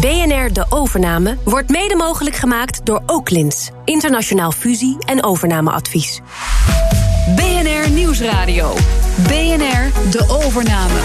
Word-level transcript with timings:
BNR 0.00 0.52
De 0.52 0.64
Overname 0.68 1.36
wordt 1.44 1.68
mede 1.68 1.96
mogelijk 1.96 2.36
gemaakt 2.36 2.86
door 2.86 3.02
Oaklins. 3.06 3.70
Internationaal 3.84 4.52
fusie- 4.52 4.96
en 4.98 5.24
overnameadvies. 5.24 6.20
BNR 7.36 7.90
Nieuwsradio. 7.90 8.74
BNR 9.16 10.10
De 10.10 10.24
Overname. 10.28 11.00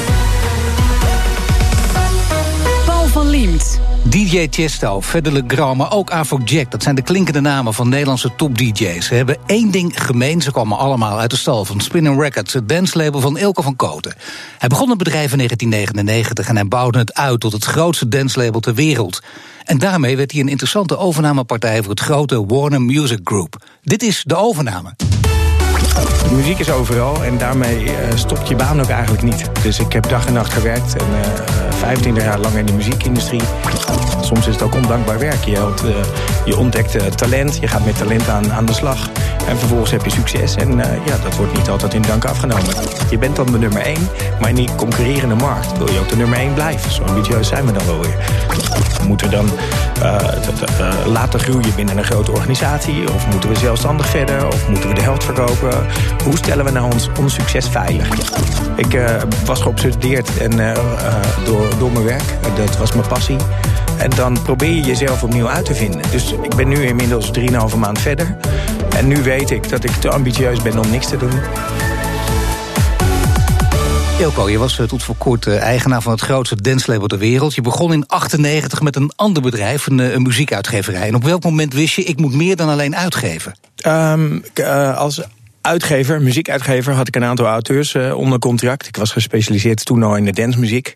Paul 2.86 3.06
van 3.08 3.28
Liemt. 3.30 3.80
DJ 4.04 4.48
Chesto, 4.50 5.02
Fedele 5.02 5.44
Grand, 5.48 5.78
maar 5.78 5.92
ook 5.92 6.12
Jack. 6.46 6.72
Dat 6.72 6.84
zijn 6.84 6.96
de 6.96 7.02
klinkende 7.02 7.42
namen 7.42 7.74
van 7.74 7.90
Nederlandse 7.90 8.36
top-DJ's. 8.36 9.06
Ze 9.06 9.14
hebben 9.14 9.38
één 9.46 9.72
ding 9.72 10.04
gemeen, 10.04 10.42
ze 10.42 10.52
komen 10.52 10.78
allemaal 10.78 11.20
uit 11.20 11.30
de 11.30 11.36
stal 11.36 11.66
van 11.66 11.82
Spinning 11.82 12.22
Records... 12.22 12.54
het 12.54 12.70
dancelabel 12.70 13.20
van 13.20 13.38
Ilke 13.38 13.62
van 13.62 13.76
Koten. 13.76 14.14
Hij 14.58 14.70
begon 14.70 14.90
het 14.90 14.98
bedrijf 14.98 15.32
in 15.32 15.38
1999 15.38 16.48
en 16.48 16.56
hij 16.56 16.68
bouwde 16.68 16.98
het 17.00 17.14
uit... 17.14 17.40
tot 17.40 17.52
het 17.52 17.66
grootste 17.66 18.08
dancelabel 18.08 18.60
ter 18.60 18.74
wereld. 18.74 19.22
En 19.64 19.78
daarmee 19.78 20.18
werd 20.18 20.32
hij 20.32 20.42
een 20.42 20.50
interessante 20.50 20.98
overnamepartij... 20.98 21.82
voor 21.82 21.90
het 21.90 22.00
grote 22.00 22.46
Warner 22.46 22.82
Music 22.82 23.20
Group. 23.24 23.66
Dit 23.82 24.04
is 24.04 24.24
de 24.26 24.36
overname. 24.36 24.96
Muziek 26.32 26.60
is 26.60 26.72
overal 26.72 27.24
en 27.24 27.38
daarmee 27.38 27.84
uh, 27.84 27.92
stopt 28.16 28.48
je 28.48 28.56
baan 28.56 28.82
ook 28.82 28.90
eigenlijk 28.90 29.24
niet. 29.24 29.50
Dus 29.62 29.80
ik 29.80 29.94
heb 29.94 30.10
dag 30.10 30.26
en 30.26 30.34
nacht 30.34 30.54
gewerkt 30.54 30.96
en 30.96 31.06
eh, 31.22 31.63
25 31.84 32.24
jaar 32.24 32.40
lang 32.40 32.56
in 32.56 32.66
de 32.66 32.74
muziekindustrie. 32.74 33.42
Soms 34.22 34.48
is 34.48 34.54
het 34.54 34.64
ook 34.64 34.76
ondankbaar 34.76 35.20
werk. 35.20 35.46
Je, 35.46 35.52
uh, 35.52 35.96
je 36.46 36.58
ontdekt 36.58 37.18
talent, 37.18 37.58
je 37.60 37.68
gaat 37.68 37.86
met 37.86 37.98
talent 37.98 38.30
aan, 38.30 38.52
aan 38.52 38.66
de 38.66 38.74
slag. 38.74 39.10
En 39.48 39.58
vervolgens 39.58 39.92
heb 39.92 40.06
je 40.06 40.12
succes 40.12 40.56
en 40.56 40.78
ja, 40.78 41.18
dat 41.24 41.36
wordt 41.36 41.54
niet 41.58 41.70
altijd 41.70 41.94
in 41.94 42.02
dank 42.02 42.26
afgenomen. 42.26 42.74
Je 43.10 43.18
bent 43.18 43.36
dan 43.36 43.46
de 43.46 43.58
nummer 43.58 43.82
1, 43.82 43.98
maar 44.40 44.50
in 44.50 44.56
die 44.56 44.70
concurrerende 44.76 45.36
markt 45.36 45.78
wil 45.78 45.92
je 45.92 46.00
ook 46.00 46.10
de 46.10 46.16
nummer 46.16 46.38
1 46.38 46.54
blijven. 46.54 46.92
Zo 46.92 47.04
ambitieus 47.04 47.48
zijn 47.48 47.66
we 47.66 47.72
dan 47.72 47.86
wel 47.86 48.00
weer. 48.00 48.18
Moeten 49.08 49.30
we 49.30 49.36
dan 49.36 49.50
laten 51.06 51.40
groeien 51.40 51.76
binnen 51.76 51.98
een 51.98 52.04
grote 52.04 52.32
organisatie? 52.32 53.14
Of 53.14 53.28
moeten 53.28 53.50
we 53.50 53.56
zelfstandig 53.56 54.06
verder? 54.06 54.48
Of 54.48 54.70
moeten 54.70 54.90
we 54.90 54.96
de 54.96 55.02
helft 55.02 55.24
verkopen? 55.24 55.86
hoe 56.24 56.38
stellen 56.38 56.66
we 56.66 56.72
nou 56.72 56.92
ons, 56.94 57.10
ons 57.20 57.34
succes 57.34 57.68
veilig? 57.68 58.08
Ik 58.76 58.94
uh, 58.94 59.06
was 59.46 59.62
geobsedeerd 59.62 60.38
en, 60.38 60.76
door, 61.46 61.70
door 61.80 61.92
mijn 61.92 62.06
werk. 62.06 62.36
Dat 62.56 62.78
was 62.78 62.94
mijn 62.94 63.08
passie. 63.08 63.38
En 63.98 64.10
dan 64.10 64.42
probeer 64.44 64.72
je 64.72 64.82
jezelf 64.82 65.24
opnieuw 65.24 65.48
uit 65.48 65.66
te 65.66 65.76
vinden. 65.76 66.02
Dus 66.12 66.32
ik 66.32 66.56
ben 66.56 66.68
nu 66.68 66.86
inmiddels 66.86 67.32
3,5 67.40 67.78
maand 67.78 68.00
verder. 68.00 68.36
En 68.96 69.08
nu 69.08 69.24
weet 69.24 69.52
ik 69.52 69.70
dat 69.70 69.84
ik 69.84 69.92
te 69.92 70.10
ambitieus 70.10 70.62
ben 70.62 70.80
om 70.80 70.90
niks 70.90 71.08
te 71.08 71.18
doen. 71.18 71.32
Je 74.24 74.58
was 74.58 74.82
tot 74.88 75.04
voor 75.04 75.16
kort 75.16 75.48
eigenaar 75.48 76.02
van 76.02 76.12
het 76.12 76.22
grootste 76.22 76.62
dancelabel 76.62 77.08
ter 77.08 77.18
wereld. 77.18 77.56
Je 77.56 77.62
begon 77.62 77.94
in 77.94 78.08
98 78.08 78.82
met 78.82 78.96
een 78.96 79.12
ander 79.16 79.42
bedrijf, 79.42 79.88
een, 79.88 80.00
een 80.00 80.22
muziekuitgeverij. 80.22 81.08
En 81.08 81.16
op 81.16 81.24
welk 81.24 81.44
moment 81.44 81.74
wist 81.74 81.96
je, 81.96 82.04
ik 82.04 82.20
moet 82.20 82.34
meer 82.34 82.56
dan 82.56 82.70
alleen 82.70 82.96
uitgeven? 82.96 83.56
Uh, 83.88 84.98
als 84.98 85.22
uitgever, 85.64 86.22
muziekuitgever, 86.22 86.94
had 86.94 87.08
ik 87.08 87.16
een 87.16 87.24
aantal 87.24 87.46
auteurs 87.46 87.94
uh, 87.94 88.18
onder 88.18 88.40
contract. 88.40 88.88
Ik 88.88 88.96
was 88.96 89.12
gespecialiseerd 89.12 89.86
toen 89.86 90.04
al 90.04 90.16
in 90.16 90.26
de 90.26 90.32
dancemuziek. 90.32 90.94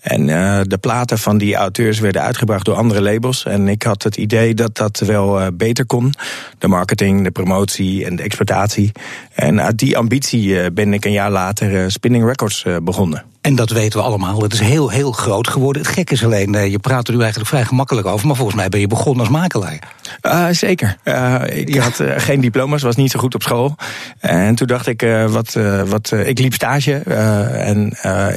En 0.00 0.28
uh, 0.28 0.60
de 0.62 0.78
platen 0.78 1.18
van 1.18 1.38
die 1.38 1.54
auteurs 1.54 1.98
werden 1.98 2.22
uitgebracht 2.22 2.64
door 2.64 2.74
andere 2.74 3.02
labels. 3.02 3.44
En 3.44 3.68
ik 3.68 3.82
had 3.82 4.02
het 4.02 4.16
idee 4.16 4.54
dat 4.54 4.76
dat 4.76 4.98
wel 4.98 5.40
uh, 5.40 5.46
beter 5.54 5.86
kon. 5.86 6.14
De 6.58 6.68
marketing, 6.68 7.24
de 7.24 7.30
promotie 7.30 8.04
en 8.04 8.16
de 8.16 8.22
exploitatie. 8.22 8.92
En 9.34 9.62
uit 9.62 9.78
die 9.78 9.96
ambitie 9.96 10.70
ben 10.70 10.92
ik 10.92 11.04
een 11.04 11.12
jaar 11.12 11.30
later 11.30 11.90
Spinning 11.90 12.26
Records 12.26 12.64
begonnen. 12.82 13.33
En 13.44 13.54
dat 13.54 13.70
weten 13.70 13.98
we 13.98 14.04
allemaal. 14.04 14.42
Het 14.42 14.52
is 14.52 14.60
heel, 14.60 14.90
heel 14.90 15.12
groot 15.12 15.48
geworden. 15.48 15.82
Het 15.82 15.90
gek 15.90 16.10
is 16.10 16.24
alleen, 16.24 16.70
je 16.70 16.78
praat 16.78 17.08
er 17.08 17.14
nu 17.14 17.20
eigenlijk 17.20 17.48
vrij 17.48 17.64
gemakkelijk 17.64 18.06
over. 18.06 18.26
Maar 18.26 18.36
volgens 18.36 18.56
mij 18.56 18.68
ben 18.68 18.80
je 18.80 18.86
begonnen 18.86 19.20
als 19.20 19.34
makelaar. 19.34 19.78
Uh, 20.22 20.46
zeker. 20.50 20.96
Uh, 21.04 21.42
ik 21.48 21.76
had 21.76 22.00
uh, 22.00 22.12
geen 22.16 22.40
diploma's, 22.40 22.82
was 22.82 22.96
niet 22.96 23.10
zo 23.10 23.18
goed 23.18 23.34
op 23.34 23.42
school. 23.42 23.76
En 24.18 24.54
toen 24.54 24.66
dacht 24.66 24.86
ik, 24.86 25.06
wat, 25.28 25.58
wat, 25.86 26.12
ik 26.24 26.38
liep 26.38 26.54
stage 26.54 26.94
en, 26.94 27.96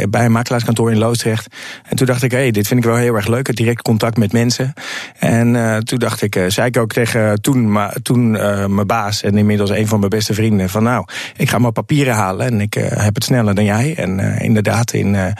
bij 0.09 0.25
een 0.25 0.31
makelaarskantoor 0.31 0.91
in 0.91 0.97
Loosdrecht. 0.97 1.47
En 1.83 1.95
toen 1.95 2.07
dacht 2.07 2.23
ik, 2.23 2.31
hé, 2.31 2.37
hey, 2.37 2.51
dit 2.51 2.67
vind 2.67 2.79
ik 2.79 2.85
wel 2.85 2.95
heel 2.95 3.15
erg 3.15 3.27
leuk. 3.27 3.47
Het 3.47 3.55
direct 3.55 3.81
contact 3.81 4.17
met 4.17 4.31
mensen. 4.31 4.73
En 5.19 5.83
toen 5.83 5.99
dacht 5.99 6.21
ik, 6.21 6.43
zei 6.47 6.67
ik 6.67 6.77
ook 6.77 6.91
tegen 6.91 7.41
toen, 7.41 7.71
ma, 7.71 7.93
toen 8.01 8.31
mijn 8.75 8.87
baas 8.87 9.21
en 9.21 9.37
inmiddels 9.37 9.69
een 9.69 9.87
van 9.87 9.99
mijn 9.99 10.11
beste 10.11 10.33
vrienden: 10.33 10.69
van 10.69 10.83
nou, 10.83 11.05
ik 11.35 11.49
ga 11.49 11.57
maar 11.57 11.71
papieren 11.71 12.13
halen 12.13 12.45
en 12.45 12.61
ik 12.61 12.73
heb 12.73 13.15
het 13.15 13.23
sneller 13.23 13.55
dan 13.55 13.65
jij. 13.65 13.95
En 13.95 14.19
inderdaad, 14.39 14.93
in, 14.97 15.35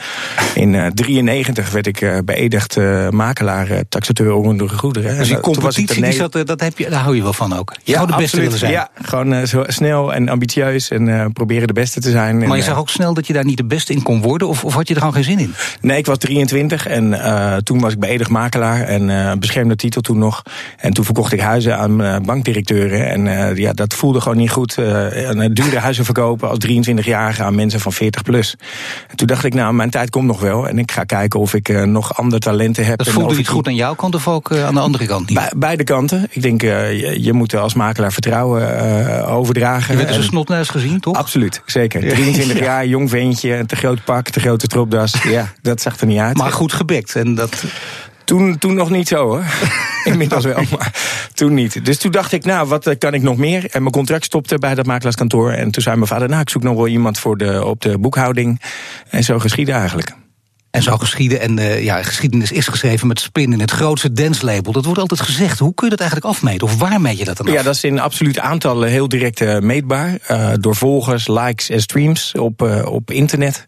in 0.54 0.90
93 0.94 1.70
werd 1.70 1.86
ik 1.86 2.22
beëdigd 2.24 2.76
makelaar, 3.10 3.68
taxateur 3.88 4.32
onder 4.32 4.70
goederen. 4.70 5.18
Dus 5.18 5.28
die 5.28 5.40
competitie 5.40 6.18
dat, 6.18 6.34
eh, 6.34 6.44
dat 6.44 6.60
heb 6.60 6.78
je, 6.78 6.90
daar 6.90 7.00
hou 7.00 7.16
je 7.16 7.22
wel 7.22 7.32
van 7.32 7.58
ook. 7.58 7.74
Je 7.82 7.92
ja, 7.92 8.06
de 8.06 8.16
beste 8.16 8.40
willen 8.40 8.58
zijn. 8.58 8.72
Ja, 8.72 8.88
gewoon 9.02 9.32
uh, 9.32 9.44
zo 9.44 9.64
snel 9.66 10.14
en 10.14 10.28
ambitieus 10.28 10.90
en 10.90 11.06
uh, 11.06 11.24
proberen 11.32 11.66
de 11.66 11.72
beste 11.72 12.00
te 12.00 12.10
zijn. 12.10 12.38
Maar 12.38 12.48
en, 12.48 12.56
je 12.56 12.62
zag 12.62 12.78
ook 12.78 12.88
snel 12.88 13.14
dat 13.14 13.26
je 13.26 13.32
daar 13.32 13.44
niet 13.44 13.56
de 13.56 13.64
beste 13.64 13.92
in 13.92 14.02
kon 14.02 14.22
worden? 14.22 14.48
Of, 14.48 14.64
of 14.64 14.74
had 14.74 14.88
je 14.88 14.94
er 14.94 15.00
gewoon 15.00 15.14
geen 15.14 15.24
zin 15.24 15.38
in? 15.38 15.54
Nee, 15.80 15.98
ik 15.98 16.06
was 16.06 16.18
23 16.18 16.86
en 16.86 17.12
uh, 17.12 17.56
toen 17.56 17.80
was 17.80 17.92
ik 17.92 17.98
beëdigd 17.98 18.30
makelaar 18.30 18.82
en 18.82 19.08
uh, 19.08 19.32
beschermde 19.32 19.76
titel 19.76 20.00
toen 20.00 20.18
nog. 20.18 20.42
En 20.76 20.92
toen 20.92 21.04
verkocht 21.04 21.32
ik 21.32 21.40
huizen 21.40 21.78
aan 21.78 22.02
uh, 22.02 22.16
bankdirecteuren. 22.18 23.08
En 23.08 23.56
ja, 23.56 23.72
dat 23.72 23.94
voelde 23.94 24.20
gewoon 24.20 24.38
niet 24.38 24.50
goed. 24.50 24.74
dure 25.52 25.78
huizen 25.78 26.04
verkopen 26.04 26.48
als 26.48 26.58
23-jarige 26.66 27.42
aan 27.42 27.54
mensen 27.54 27.80
van 27.80 27.92
40 27.92 28.22
plus. 28.22 28.56
En 29.08 29.16
toen 29.16 29.26
dacht 29.26 29.44
ik, 29.44 29.47
nou, 29.54 29.74
mijn 29.74 29.90
tijd 29.90 30.10
komt 30.10 30.26
nog 30.26 30.40
wel. 30.40 30.68
En 30.68 30.78
ik 30.78 30.92
ga 30.92 31.04
kijken 31.04 31.40
of 31.40 31.54
ik 31.54 31.86
nog 31.86 32.16
andere 32.16 32.40
talenten 32.40 32.84
heb. 32.84 32.98
Dat 32.98 33.08
voelde 33.08 33.36
niet 33.36 33.48
goed 33.48 33.66
aan 33.66 33.74
jouw 33.74 33.94
kant 33.94 34.14
of 34.14 34.28
ook 34.28 34.52
aan 34.52 34.74
de 34.74 34.80
andere 34.80 35.06
kant 35.06 35.28
niet? 35.28 35.52
beide 35.56 35.84
kanten. 35.84 36.26
Ik 36.30 36.42
denk, 36.42 36.62
uh, 36.62 37.00
je, 37.00 37.22
je, 37.22 37.32
moet 37.32 37.54
als 37.54 37.74
makelaar 37.74 38.12
vertrouwen 38.12 39.26
overdragen. 39.26 39.90
Je 39.90 39.96
werd 39.96 40.08
dus 40.08 40.16
een 40.18 40.22
snotneus 40.22 40.68
gezien, 40.68 41.00
toch? 41.00 41.16
Absoluut, 41.16 41.62
zeker. 41.66 42.00
23 42.00 42.58
jaar, 42.68 42.86
jong 42.86 43.10
ventje, 43.10 43.66
te 43.66 43.76
groot 43.76 44.04
pak, 44.04 44.28
te 44.28 44.40
grote 44.40 44.64
stropdas. 44.64 45.14
ja, 45.22 45.52
dat 45.62 45.80
zag 45.80 46.00
er 46.00 46.06
niet 46.06 46.18
uit. 46.18 46.36
Maar 46.36 46.52
goed 46.52 46.72
gebekt. 46.72 47.16
En 47.16 47.34
dat... 47.34 47.64
Toen, 48.24 48.58
toen 48.58 48.74
nog 48.74 48.90
niet 48.90 49.08
zo 49.08 49.26
hoor. 49.26 49.44
Inmiddels 50.12 50.44
wel, 50.44 50.62
maar 50.70 50.92
toen 51.34 51.54
niet. 51.54 51.84
Dus 51.84 51.98
toen 51.98 52.10
dacht 52.10 52.32
ik, 52.32 52.44
nou, 52.44 52.68
wat 52.68 52.98
kan 52.98 53.14
ik 53.14 53.22
nog 53.22 53.36
meer? 53.36 53.64
En 53.70 53.80
mijn 53.80 53.92
contract 53.92 54.24
stopte 54.24 54.58
bij 54.58 54.74
dat 54.74 54.86
makelaarskantoor. 54.86 55.50
En 55.50 55.70
toen 55.70 55.82
zei 55.82 55.96
mijn 55.96 56.08
vader, 56.08 56.28
nou, 56.28 56.40
ik 56.40 56.50
zoek 56.50 56.62
nog 56.62 56.76
wel 56.76 56.88
iemand 56.88 57.18
voor 57.18 57.36
de, 57.36 57.64
op 57.64 57.80
de 57.80 57.98
boekhouding. 57.98 58.60
En 59.10 59.24
zo 59.24 59.38
geschiedde 59.38 59.72
eigenlijk. 59.72 60.14
En 60.78 60.84
zo 60.84 60.96
geschieden. 60.96 61.40
En 61.40 61.58
uh, 61.58 61.82
ja, 61.82 62.02
geschiedenis 62.02 62.52
is 62.52 62.66
geschreven 62.66 63.06
met 63.06 63.20
Spin 63.20 63.52
in 63.52 63.60
het 63.60 63.70
grootste 63.70 64.12
dancelabel. 64.12 64.72
Dat 64.72 64.84
wordt 64.84 65.00
altijd 65.00 65.20
gezegd. 65.20 65.58
Hoe 65.58 65.74
kun 65.74 65.84
je 65.84 65.90
dat 65.90 66.00
eigenlijk 66.00 66.30
afmeten? 66.30 66.66
Of 66.66 66.78
waar 66.78 67.00
meet 67.00 67.18
je 67.18 67.24
dat 67.24 67.36
dan 67.36 67.46
af? 67.46 67.52
Ja, 67.52 67.62
dat 67.62 67.74
is 67.74 67.84
in 67.84 68.00
absolute 68.00 68.40
aantallen 68.40 68.88
heel 68.88 69.08
direct 69.08 69.40
uh, 69.40 69.58
meetbaar. 69.58 70.18
Uh, 70.30 70.50
door 70.60 70.76
volgers, 70.76 71.28
likes 71.28 71.70
en 71.70 71.80
streams 71.80 72.32
op, 72.32 72.62
op 72.84 73.10
internet. 73.10 73.66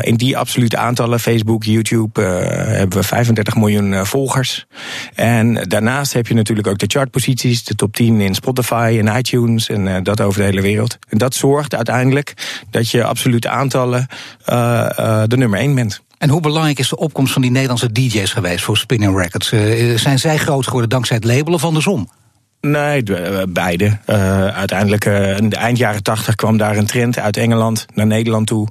in 0.00 0.16
die 0.16 0.36
absolute 0.36 0.76
aantallen, 0.76 1.20
Facebook, 1.20 1.64
YouTube, 1.64 2.20
hebben 2.20 2.98
we 2.98 3.04
35 3.04 3.56
miljoen 3.56 4.06
volgers. 4.06 4.66
En 5.14 5.54
daarnaast 5.54 6.12
heb 6.12 6.26
je 6.26 6.34
natuurlijk 6.34 6.68
ook 6.68 6.78
de 6.78 6.86
chartposities. 6.88 7.64
De 7.64 7.74
top 7.74 7.94
10 7.94 8.20
in 8.20 8.34
Spotify 8.34 8.96
en 9.04 9.16
iTunes. 9.16 9.68
En 9.68 10.02
dat 10.02 10.20
over 10.20 10.40
de 10.40 10.46
hele 10.46 10.60
wereld. 10.60 10.98
En 11.08 11.18
dat 11.18 11.34
zorgt 11.34 11.74
uiteindelijk 11.74 12.34
dat 12.70 12.90
je 12.90 13.04
absolute 13.04 13.48
aantallen 13.48 14.06
de 15.26 15.36
nummer 15.36 15.58
1 15.58 15.74
bent. 15.74 16.02
En 16.24 16.30
hoe 16.30 16.40
belangrijk 16.40 16.78
is 16.78 16.88
de 16.88 16.96
opkomst 16.96 17.32
van 17.32 17.42
die 17.42 17.50
Nederlandse 17.50 17.92
DJ's 17.92 18.32
geweest 18.32 18.64
voor 18.64 18.76
Spinning 18.76 19.16
Records? 19.16 19.52
Uh, 19.52 19.98
zijn 19.98 20.18
zij 20.18 20.38
groot 20.38 20.64
geworden 20.64 20.88
dankzij 20.88 21.16
het 21.16 21.24
label 21.24 21.54
of 21.54 21.64
andersom? 21.64 22.08
Nee, 22.64 23.02
eh, 23.02 23.42
beide. 23.48 23.84
Uh, 23.84 24.46
uiteindelijk, 24.46 25.04
uh, 25.04 25.52
eind 25.52 25.78
jaren 25.78 26.02
tachtig 26.02 26.34
kwam 26.34 26.56
daar 26.56 26.76
een 26.76 26.86
trend 26.86 27.18
uit 27.18 27.36
Engeland 27.36 27.86
naar 27.94 28.06
Nederland 28.06 28.46
toe. 28.46 28.68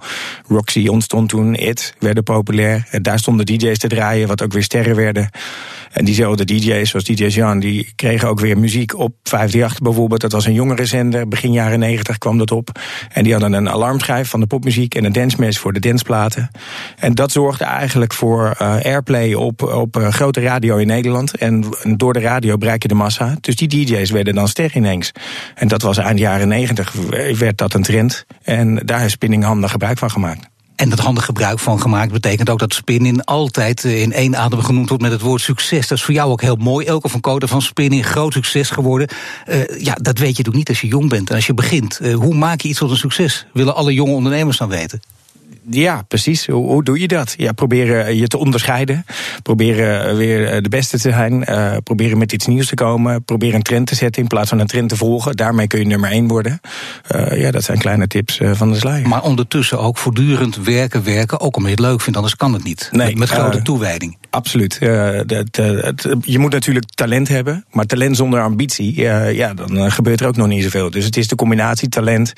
Roxy 0.48 0.88
ontstond 0.88 1.30
toen, 1.30 1.56
It 1.56 1.94
werden 2.00 2.24
populair. 2.24 2.88
Daar 3.02 3.20
stonden 3.20 3.46
DJ's 3.46 3.78
te 3.78 3.88
draaien, 3.88 4.28
wat 4.28 4.42
ook 4.42 4.54
weer 4.54 4.64
sterren 4.64 4.96
werden. 4.96 5.30
En 5.92 6.06
diezelfde 6.06 6.46
DJ's, 6.46 6.90
zoals 6.90 7.06
DJ 7.06 7.26
Jan, 7.26 7.60
die 7.60 7.94
kregen 7.96 8.28
ook 8.28 8.40
weer 8.40 8.58
muziek 8.58 8.98
op 8.98 9.14
538 9.24 9.80
bijvoorbeeld. 9.80 10.22
Dat 10.22 10.32
was 10.32 10.46
een 10.46 10.54
jongere 10.54 10.86
zender, 10.86 11.28
begin 11.28 11.52
jaren 11.52 11.80
90 11.80 12.18
kwam 12.18 12.38
dat 12.38 12.52
op. 12.52 12.80
En 13.12 13.24
die 13.24 13.32
hadden 13.32 13.54
een 13.54 13.70
alarmschijf 13.70 14.30
van 14.30 14.40
de 14.40 14.48
popmuziek 14.48 14.96
en 14.96 15.04
een 15.04 15.14
dancemes 15.14 15.58
voor 15.58 15.74
de 15.74 15.80
danceplaten. 15.80 16.50
En 16.98 17.14
dat 17.14 17.32
zorgde 17.32 17.64
eigenlijk 17.64 18.14
voor 18.14 18.56
airplay 18.84 19.34
op, 19.34 19.62
op 19.62 20.08
grote 20.10 20.42
radio 20.42 20.78
in 20.78 20.88
Nederland. 20.88 21.38
En 21.38 21.64
door 21.96 22.14
de 22.14 22.20
radio 22.20 22.58
bereik 22.58 22.82
je 22.82 22.88
de 22.88 22.94
massa. 22.94 23.38
Dus 23.42 23.56
die 23.56 23.68
DJ's 23.86 24.12
werden 24.12 24.36
dan 24.36 24.48
ster 24.48 24.76
ineens. 24.76 25.12
En 25.56 25.68
dat 25.68 25.82
was 25.82 25.98
eind 25.98 26.20
jaren 26.20 26.48
90 26.48 26.94
werd 27.38 27.58
dat 27.58 27.74
een 27.74 27.84
trend. 27.84 28.26
En 28.42 28.76
daar 28.86 29.00
heeft 29.00 29.12
Spinning 29.12 29.44
handig 29.44 29.72
gebruik 29.72 29.98
van 29.98 30.12
gemaakt. 30.12 30.52
En 30.76 30.90
dat 30.90 31.00
handig 31.00 31.26
gebruik 31.26 31.60
van 31.60 31.82
gemaakt 31.82 32.12
betekent 32.12 32.50
ook 32.50 32.60
dat 32.60 32.74
spinning 32.74 33.26
altijd 33.26 33.86
eh, 33.86 34.02
in 34.02 34.14
één 34.14 34.38
adem 34.38 34.60
genoemd 34.60 34.88
wordt 34.88 35.04
met 35.04 35.12
het 35.12 35.22
woord 35.22 35.42
succes. 35.42 35.88
Dat 35.88 35.98
is 35.98 36.04
voor 36.04 36.14
jou 36.14 36.32
ook 36.32 36.42
heel 36.42 36.56
mooi. 36.56 36.86
Elke 36.86 37.10
van 37.10 37.20
Koten 37.20 37.48
van 37.48 37.62
spinning, 37.62 38.06
groot 38.06 38.34
succes 38.34 38.70
geworden. 38.70 39.08
Uh, 39.48 39.80
ja, 39.80 39.94
dat 39.94 40.18
weet 40.18 40.38
je 40.38 40.44
natuurlijk 40.44 40.56
niet 40.56 40.70
als 40.70 40.82
je 40.82 40.88
jong 40.88 41.10
bent 41.10 41.30
en 41.30 41.36
als 41.36 41.46
je 41.46 41.54
begint. 41.54 42.00
Uh, 42.02 42.16
hoe 42.16 42.36
maak 42.36 42.62
je 42.62 42.68
iets 42.68 42.80
tot 42.80 42.90
een 42.90 42.98
succes? 42.98 43.46
Willen 43.54 43.76
alle 43.76 43.94
jonge 43.94 44.12
ondernemers 44.12 44.58
dan 44.58 44.70
weten? 44.70 45.02
Ja, 45.70 46.02
precies. 46.08 46.48
Hoe, 46.48 46.66
hoe, 46.68 46.84
doe 46.84 47.00
je 47.00 47.08
dat? 47.08 47.34
Ja, 47.38 47.52
proberen 47.52 48.16
je 48.16 48.28
te 48.28 48.38
onderscheiden. 48.38 49.06
Proberen 49.44 50.16
weer 50.16 50.62
de 50.62 50.70
beste 50.70 51.00
te 51.00 51.12
zijn. 51.12 51.46
Uh, 51.50 51.76
proberen 51.84 52.18
met 52.18 52.32
iets 52.32 52.48
nieuws 52.48 52.68
te 52.68 52.76
komen. 52.76 53.24
Proberen 53.24 53.56
een 53.56 53.62
trend 53.62 53.88
te 53.88 53.96
zetten 53.96 54.22
in 54.22 54.28
plaats 54.28 54.50
van 54.50 54.60
een 54.60 54.68
trend 54.68 54.90
te 54.90 54.98
volgen. 54.98 55.36
Daarmee 55.36 55.68
kun 55.68 55.80
je 55.80 55.86
nummer 55.86 56.12
één 56.12 56.28
worden. 56.28 56.60
Uh, 57.16 57.42
ja, 57.42 57.52
dat 57.52 57.64
zijn 57.64 57.78
kleine 57.78 58.08
tips 58.08 58.40
van 58.44 58.72
de 58.72 58.78
sluier. 58.78 59.08
Maar 59.08 59.24
ondertussen 59.24 59.80
ook 59.80 59.98
voortdurend 59.98 60.56
werken, 60.56 61.04
werken. 61.04 61.40
Ook 61.40 61.56
omdat 61.56 61.72
je 61.72 61.78
het 61.78 61.86
leuk 61.86 62.02
vindt, 62.02 62.18
anders 62.18 62.36
kan 62.36 62.54
het 62.54 62.64
niet. 62.64 62.90
Nee, 62.92 63.08
met, 63.08 63.18
met 63.18 63.30
grote 63.30 63.62
toewijding. 63.62 64.18
Absoluut. 64.30 64.78
je 64.80 66.36
moet 66.38 66.52
natuurlijk 66.52 66.86
talent 66.86 67.28
hebben. 67.28 67.66
Maar 67.72 67.86
talent 67.86 68.18
zonder 68.18 68.42
ambitie, 68.42 69.02
ja, 69.36 69.54
dan 69.54 69.92
gebeurt 69.92 70.22
er 70.22 70.28
ook 70.28 70.36
nog 70.36 70.48
niet 70.48 70.64
zoveel. 70.64 70.90
Dus 70.90 71.06
het 71.06 71.18
is 71.18 71.28
de 71.28 71.36
combinatie 71.36 71.90
talent 71.90 72.34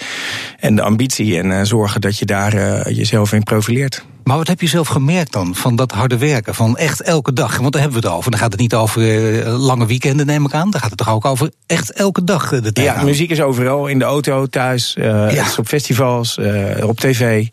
en 0.59 0.75
de 0.75 0.81
ambitie. 0.81 1.41
En 1.41 1.67
zorgen 1.67 2.01
dat 2.01 2.17
je 2.17 2.25
daar 2.25 2.91
jezelf 2.91 3.14
in 3.23 3.43
profileert. 3.43 4.05
Maar 4.23 4.37
wat 4.37 4.47
heb 4.47 4.61
je 4.61 4.67
zelf 4.67 4.87
gemerkt 4.87 5.31
dan 5.31 5.55
van 5.55 5.75
dat 5.75 5.91
harde 5.91 6.17
werken? 6.17 6.55
Van 6.55 6.77
echt 6.77 7.01
elke 7.01 7.33
dag? 7.33 7.57
Want 7.57 7.71
daar 7.73 7.81
hebben 7.81 8.01
we 8.01 8.07
het 8.07 8.17
over. 8.17 8.31
Dan 8.31 8.39
gaat 8.39 8.51
het 8.51 8.61
niet 8.61 8.73
over 8.73 9.01
uh, 9.01 9.65
lange 9.65 9.85
weekenden, 9.85 10.25
neem 10.25 10.45
ik 10.45 10.53
aan. 10.53 10.69
Dan 10.69 10.81
gaat 10.81 10.89
het 10.89 10.99
toch 10.99 11.09
ook 11.09 11.25
over 11.25 11.51
echt 11.65 11.91
elke 11.91 12.23
dag 12.23 12.49
de 12.49 12.71
tijd 12.71 12.87
Ja, 12.87 13.03
muziek 13.03 13.29
is 13.29 13.41
overal. 13.41 13.87
In 13.87 13.99
de 13.99 14.05
auto, 14.05 14.45
thuis, 14.45 14.95
uh, 14.99 15.05
ja. 15.05 15.45
is 15.45 15.59
op 15.59 15.67
festivals, 15.67 16.37
uh, 16.37 16.87
op 16.87 16.99
tv. 16.99 17.47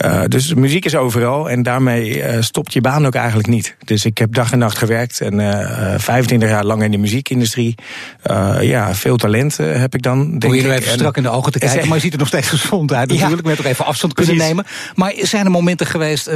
Uh, 0.00 0.22
dus 0.28 0.54
muziek 0.54 0.84
is 0.84 0.94
overal 0.94 1.50
en 1.50 1.62
daarmee 1.62 2.16
uh, 2.16 2.36
stopt 2.40 2.72
je 2.72 2.80
baan 2.80 3.06
ook 3.06 3.14
eigenlijk 3.14 3.48
niet. 3.48 3.76
Dus 3.84 4.04
ik 4.04 4.18
heb 4.18 4.34
dag 4.34 4.52
en 4.52 4.58
nacht 4.58 4.78
gewerkt 4.78 5.20
en 5.20 5.40
uh, 5.40 5.94
25 5.96 6.48
jaar 6.48 6.64
lang 6.64 6.82
in 6.82 6.90
de 6.90 6.96
muziekindustrie. 6.96 7.74
ja, 8.60 8.94
veel 8.94 9.16
talent 9.16 9.56
heb 9.56 9.94
ik 9.94 10.02
dan. 10.02 10.38
Denk 10.38 10.54
je 10.54 10.62
er 10.62 10.72
even 10.72 10.92
strak 10.92 11.16
in 11.16 11.22
de 11.22 11.28
ogen 11.28 11.52
te 11.52 11.58
kijken, 11.58 11.86
maar 11.88 11.96
je 11.96 12.02
ziet 12.02 12.12
er 12.12 12.18
nog 12.18 12.28
steeds 12.28 12.48
gezond 12.48 12.92
uit. 12.92 13.08
Natuurlijk, 13.08 13.42
ja, 13.42 13.48
met 13.48 13.56
toch 13.56 13.66
even 13.66 13.84
afstand 13.84 14.14
kunnen 14.14 14.34
Precies. 14.34 14.54
nemen. 14.54 14.70
Maar 14.94 15.12
zijn 15.16 15.44
er 15.44 15.50
momenten 15.50 15.86
geweest, 15.86 16.30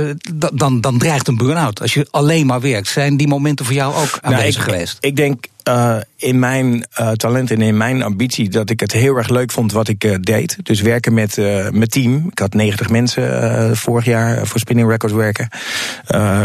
dan, 0.53 0.81
dan 0.81 0.99
dreigt 0.99 1.29
een 1.29 1.37
burn-out. 1.37 1.81
Als 1.81 1.95
je 1.95 2.07
alleen 2.11 2.47
maar 2.47 2.61
werkt, 2.61 2.89
zijn 2.89 3.17
die 3.17 3.29
momenten 3.29 3.65
voor 3.65 3.75
jou 3.75 3.95
ook 3.95 4.19
aanwezig 4.21 4.57
nou, 4.57 4.69
ik, 4.69 4.73
geweest? 4.73 4.97
Ik 5.01 5.17
denk 5.17 5.47
uh, 5.69 5.97
in 6.17 6.39
mijn 6.39 6.87
uh, 7.01 7.11
talent 7.11 7.51
en 7.51 7.63
in 7.63 7.77
mijn 7.77 8.03
ambitie 8.03 8.49
dat 8.49 8.71
ik 8.71 8.81
het 8.81 8.93
heel 8.93 9.17
erg 9.17 9.29
leuk 9.29 9.51
vond 9.51 9.73
wat 9.73 9.89
ik 9.89 10.05
uh, 10.05 10.15
deed. 10.21 10.57
Dus 10.63 10.81
werken 10.81 11.15
met 11.15 11.37
mijn 11.37 11.89
team. 11.89 12.27
Ik 12.31 12.39
had 12.39 12.55
90 12.55 12.89
mensen 12.89 13.77
vorig 13.77 14.05
jaar 14.05 14.47
voor 14.47 14.61
Spinning 14.61 14.89
Records 14.89 15.15
werken. 15.15 15.49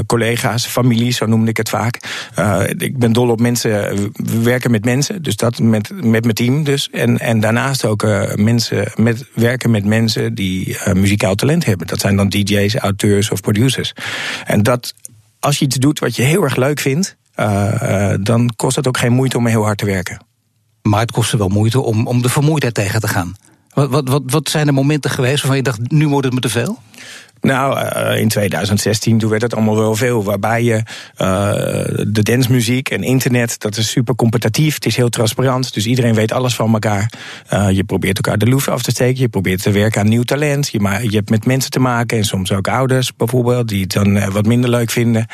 collega's, 0.05 0.65
familie, 0.65 1.11
zo 1.11 1.25
noemde 1.25 1.49
ik 1.49 1.57
het 1.57 1.69
vaak. 1.69 1.99
ik 2.77 2.97
ben 2.97 3.13
dol 3.13 3.29
op 3.29 3.39
mensen, 3.39 3.71
we 4.13 4.41
werken 4.41 4.71
met 4.71 4.85
mensen. 4.85 5.21
Dus 5.21 5.35
dat 5.35 5.59
met, 5.59 5.89
met 6.03 6.23
mijn 6.23 6.35
team 6.35 6.63
dus. 6.63 6.89
En, 6.89 7.19
en 7.19 7.39
daarnaast 7.39 7.85
ook 7.85 8.05
mensen 8.35 8.91
met, 8.95 9.25
werken 9.33 9.71
met 9.71 9.85
mensen 9.85 10.35
die 10.35 10.77
muzikaal 10.93 11.35
talent 11.35 11.65
hebben. 11.65 11.87
Dat 11.87 11.99
zijn 11.99 12.15
dan 12.15 12.29
DJ's, 12.29 12.75
auteurs 12.75 13.31
of 13.31 13.41
producers. 13.41 13.93
En 14.45 14.63
dat 14.63 14.93
als 15.39 15.59
je 15.59 15.65
iets 15.65 15.77
doet 15.77 15.99
wat 15.99 16.15
je 16.15 16.21
heel 16.21 16.43
erg 16.43 16.55
leuk 16.55 16.79
vindt, 16.79 17.17
dan 18.21 18.49
kost 18.55 18.75
het 18.75 18.87
ook 18.87 18.97
geen 18.97 19.13
moeite 19.13 19.37
om 19.37 19.45
heel 19.45 19.63
hard 19.63 19.77
te 19.77 19.85
werken. 19.85 20.25
Maar 20.81 20.99
het 20.99 21.11
kostte 21.11 21.37
wel 21.37 21.47
moeite 21.47 21.81
om, 21.81 22.07
om 22.07 22.21
de 22.21 22.29
vermoeidheid 22.29 22.73
tegen 22.73 23.01
te 23.01 23.07
gaan. 23.07 23.35
Wat, 23.73 23.89
wat, 23.89 24.09
wat, 24.09 24.21
wat 24.25 24.49
zijn 24.49 24.65
de 24.65 24.71
momenten 24.71 25.11
geweest 25.11 25.37
waarvan 25.37 25.55
je 25.55 25.63
dacht, 25.63 25.91
nu 25.91 26.07
wordt 26.07 26.25
het 26.25 26.33
me 26.33 26.39
te 26.39 26.49
veel? 26.49 26.77
Nou, 27.41 27.79
uh, 27.79 28.19
in 28.19 28.27
2016 28.27 29.17
toen 29.17 29.29
werd 29.29 29.41
het 29.41 29.55
allemaal 29.55 29.77
wel 29.77 29.95
veel. 29.95 30.23
Waarbij 30.23 30.63
je 30.63 30.73
uh, 30.73 30.83
de 32.07 32.23
dancemuziek 32.23 32.89
en 32.89 33.03
internet, 33.03 33.59
dat 33.59 33.77
is 33.77 33.89
super 33.89 34.15
competitief. 34.15 34.73
Het 34.73 34.85
is 34.85 34.95
heel 34.95 35.09
transparant, 35.09 35.73
dus 35.73 35.85
iedereen 35.85 36.13
weet 36.13 36.31
alles 36.31 36.55
van 36.55 36.73
elkaar. 36.73 37.11
Uh, 37.53 37.69
je 37.69 37.83
probeert 37.83 38.15
elkaar 38.15 38.37
de 38.37 38.47
loef 38.47 38.67
af 38.67 38.81
te 38.81 38.91
steken. 38.91 39.21
Je 39.21 39.29
probeert 39.29 39.61
te 39.61 39.71
werken 39.71 40.01
aan 40.01 40.07
nieuw 40.07 40.23
talent. 40.23 40.69
Je, 40.69 40.79
je 41.01 41.15
hebt 41.15 41.29
met 41.29 41.45
mensen 41.45 41.71
te 41.71 41.79
maken 41.79 42.17
en 42.17 42.23
soms 42.23 42.51
ook 42.51 42.67
ouders 42.67 43.15
bijvoorbeeld, 43.15 43.67
die 43.67 43.81
het 43.81 43.91
dan 43.91 44.31
wat 44.31 44.45
minder 44.45 44.69
leuk 44.69 44.91
vinden. 44.91 45.25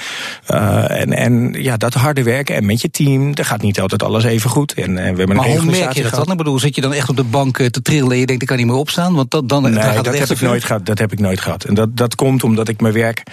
en, 0.46 1.14
en 1.14 1.54
ja, 1.54 1.78
dat 1.78 1.94
harde 1.94 2.24
werken 2.24 2.56
en 2.56 2.66
met 2.66 2.82
je 2.82 2.90
team, 2.90 3.36
daar 3.36 3.46
gaat 3.46 3.62
niet 3.62 3.80
altijd 3.80 4.04
alles 4.04 4.24
even 4.24 4.50
goed. 4.50 4.74
En, 4.74 4.94
we 4.94 5.02
hebben 5.02 5.36
maar 5.36 5.48
hoe 5.48 5.66
merk 5.66 5.92
je 5.92 6.04
dat 6.04 6.12
dan? 6.12 6.32
Ik 6.32 6.38
bedoel, 6.38 6.60
zit 6.60 6.76
je 6.76 6.82
dan 6.82 6.94
echt 6.94 7.10
op 7.10 7.16
de 7.16 7.24
bank 7.24 7.58
te 7.58 7.82
trillen 7.82 8.12
en 8.12 8.18
je 8.18 8.26
denkt, 8.26 8.42
ik 8.42 8.48
kan 8.48 8.58
niet 8.58 8.66
meer 8.66 8.76
opstaan? 8.76 9.14
Want 9.14 9.32
dat, 9.32 9.50
dan, 9.50 9.62
nee, 9.62 9.72
dan 9.72 9.82
gaat 9.82 10.04
dat, 10.04 10.18
heb 10.18 10.30
ik 10.30 10.42
nooit 10.42 10.64
gehad, 10.64 10.86
dat 10.86 11.00
heb 11.00 11.12
ik 11.12 11.20
nooit 11.20 11.42
gehad. 11.42 11.64
En 11.64 11.74
dat, 11.74 11.97
dat 11.98 12.16
komt 12.16 12.44
omdat 12.44 12.68
ik 12.68 12.82
mijn 12.82 12.94
werk 12.94 13.24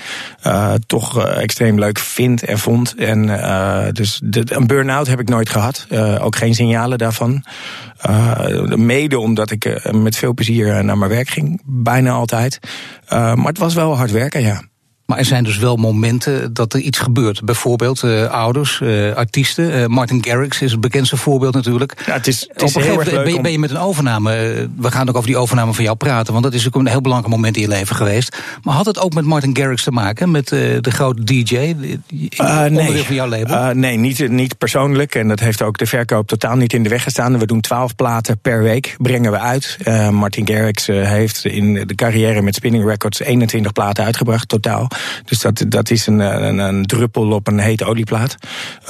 uh, 0.47 0.75
toch 0.87 1.19
uh, 1.19 1.43
extreem 1.43 1.79
leuk 1.79 1.99
vind 1.99 2.45
en 2.45 2.59
vond. 2.59 2.95
En 2.95 3.25
uh, 3.29 3.87
dus 3.93 4.21
een 4.45 4.67
burn-out 4.67 5.07
heb 5.07 5.21
ik 5.21 5.29
nooit 5.29 5.51
gehad. 5.51 5.87
ook 6.21 6.37
geen 6.37 6.55
signalen 6.55 6.99
daarvan. 6.99 7.45
mede 8.77 9.19
omdat 9.19 9.51
ik 9.51 9.93
met 9.93 10.17
veel 10.17 10.35
plezier 10.35 10.85
naar 10.85 10.99
mijn 10.99 11.11
werk 11.11 11.29
ging, 11.29 11.61
bijna 11.65 12.11
altijd. 12.11 12.59
maar 13.09 13.47
het 13.47 13.59
was 13.59 13.75
wel 13.75 13.97
hard 13.97 14.11
werken, 14.11 14.43
ja. 14.43 14.63
Maar 15.07 15.19
er 15.19 15.25
zijn 15.25 15.45
dus 15.45 15.59
wel 15.59 15.77
momenten 15.77 16.55
dat 16.55 16.73
er 16.73 16.81
iets 16.81 16.99
gebeurt. 16.99 17.45
Bijvoorbeeld 17.45 18.03
uh, 18.03 18.31
ouders, 18.31 18.81
uh, 18.83 19.15
artiesten. 19.15 19.79
Uh, 19.79 19.87
Martin 19.87 20.25
Garrix 20.25 20.63
is 20.63 20.71
het 20.71 20.81
bekendste 20.81 21.17
voorbeeld 21.17 21.55
natuurlijk. 21.55 22.03
Ja, 22.07 22.13
het 22.13 22.27
is, 22.27 22.49
het 22.53 22.63
is 22.63 22.75
heel 22.75 22.99
erg 22.99 23.11
leuk 23.11 23.25
ben, 23.25 23.35
je, 23.35 23.41
ben 23.41 23.53
je 23.53 23.59
met 23.59 23.71
een 23.71 23.79
overname, 23.79 24.33
we 24.77 24.91
gaan 24.91 25.09
ook 25.09 25.17
over 25.17 25.29
die 25.29 25.37
overname 25.37 25.73
van 25.73 25.85
jou 25.85 25.97
praten... 25.97 26.33
want 26.33 26.45
dat 26.45 26.55
is 26.55 26.67
ook 26.67 26.75
een 26.75 26.87
heel 26.87 27.01
belangrijk 27.01 27.35
moment 27.35 27.57
in 27.57 27.63
je 27.63 27.69
leven 27.69 27.97
geweest. 27.97 28.39
Maar 28.63 28.75
had 28.75 28.87
het 28.87 28.99
ook 28.99 29.15
met 29.15 29.25
Martin 29.25 29.57
Garrix 29.57 29.83
te 29.83 29.91
maken, 29.91 30.31
met 30.31 30.49
de 30.49 30.91
grote 30.91 31.25
DJ? 31.25 31.75
onderdeel 32.39 32.71
nee. 32.71 33.05
van 33.05 33.15
jouw 33.15 33.29
label? 33.29 33.75
nee, 33.75 33.97
niet, 33.97 34.29
niet 34.29 34.59
persoonlijk. 34.59 35.15
En 35.15 35.29
dat 35.29 35.41
heeft 35.41 35.63
ook 35.63 35.79
de 35.79 35.87
verkoop 35.87 36.27
totaal 36.27 36.57
niet 36.57 36.73
in 36.73 36.83
de 36.83 36.89
weg 36.89 37.03
gestaan. 37.03 37.39
We 37.39 37.47
doen 37.47 37.61
twaalf 37.61 37.95
platen 37.95 38.39
per 38.39 38.63
week, 38.63 38.97
brengen 38.99 39.31
we 39.31 39.39
uit. 39.39 39.79
Martin 40.11 40.47
Garrix 40.49 40.87
heeft 40.87 41.45
in 41.45 41.75
de 41.75 41.95
carrière 41.95 42.43
met 42.43 42.55
Spinning 42.55 42.85
Records 42.85 43.21
21 43.21 43.73
platen 43.73 44.05
uitgebracht, 44.05 44.49
totaal. 44.49 44.89
Dus 45.25 45.41
dat, 45.41 45.65
dat 45.69 45.91
is 45.91 46.07
een, 46.07 46.19
een, 46.19 46.59
een 46.59 46.87
druppel 46.87 47.31
op 47.31 47.47
een 47.47 47.59
hete 47.59 47.85
olieplaat. 47.85 48.37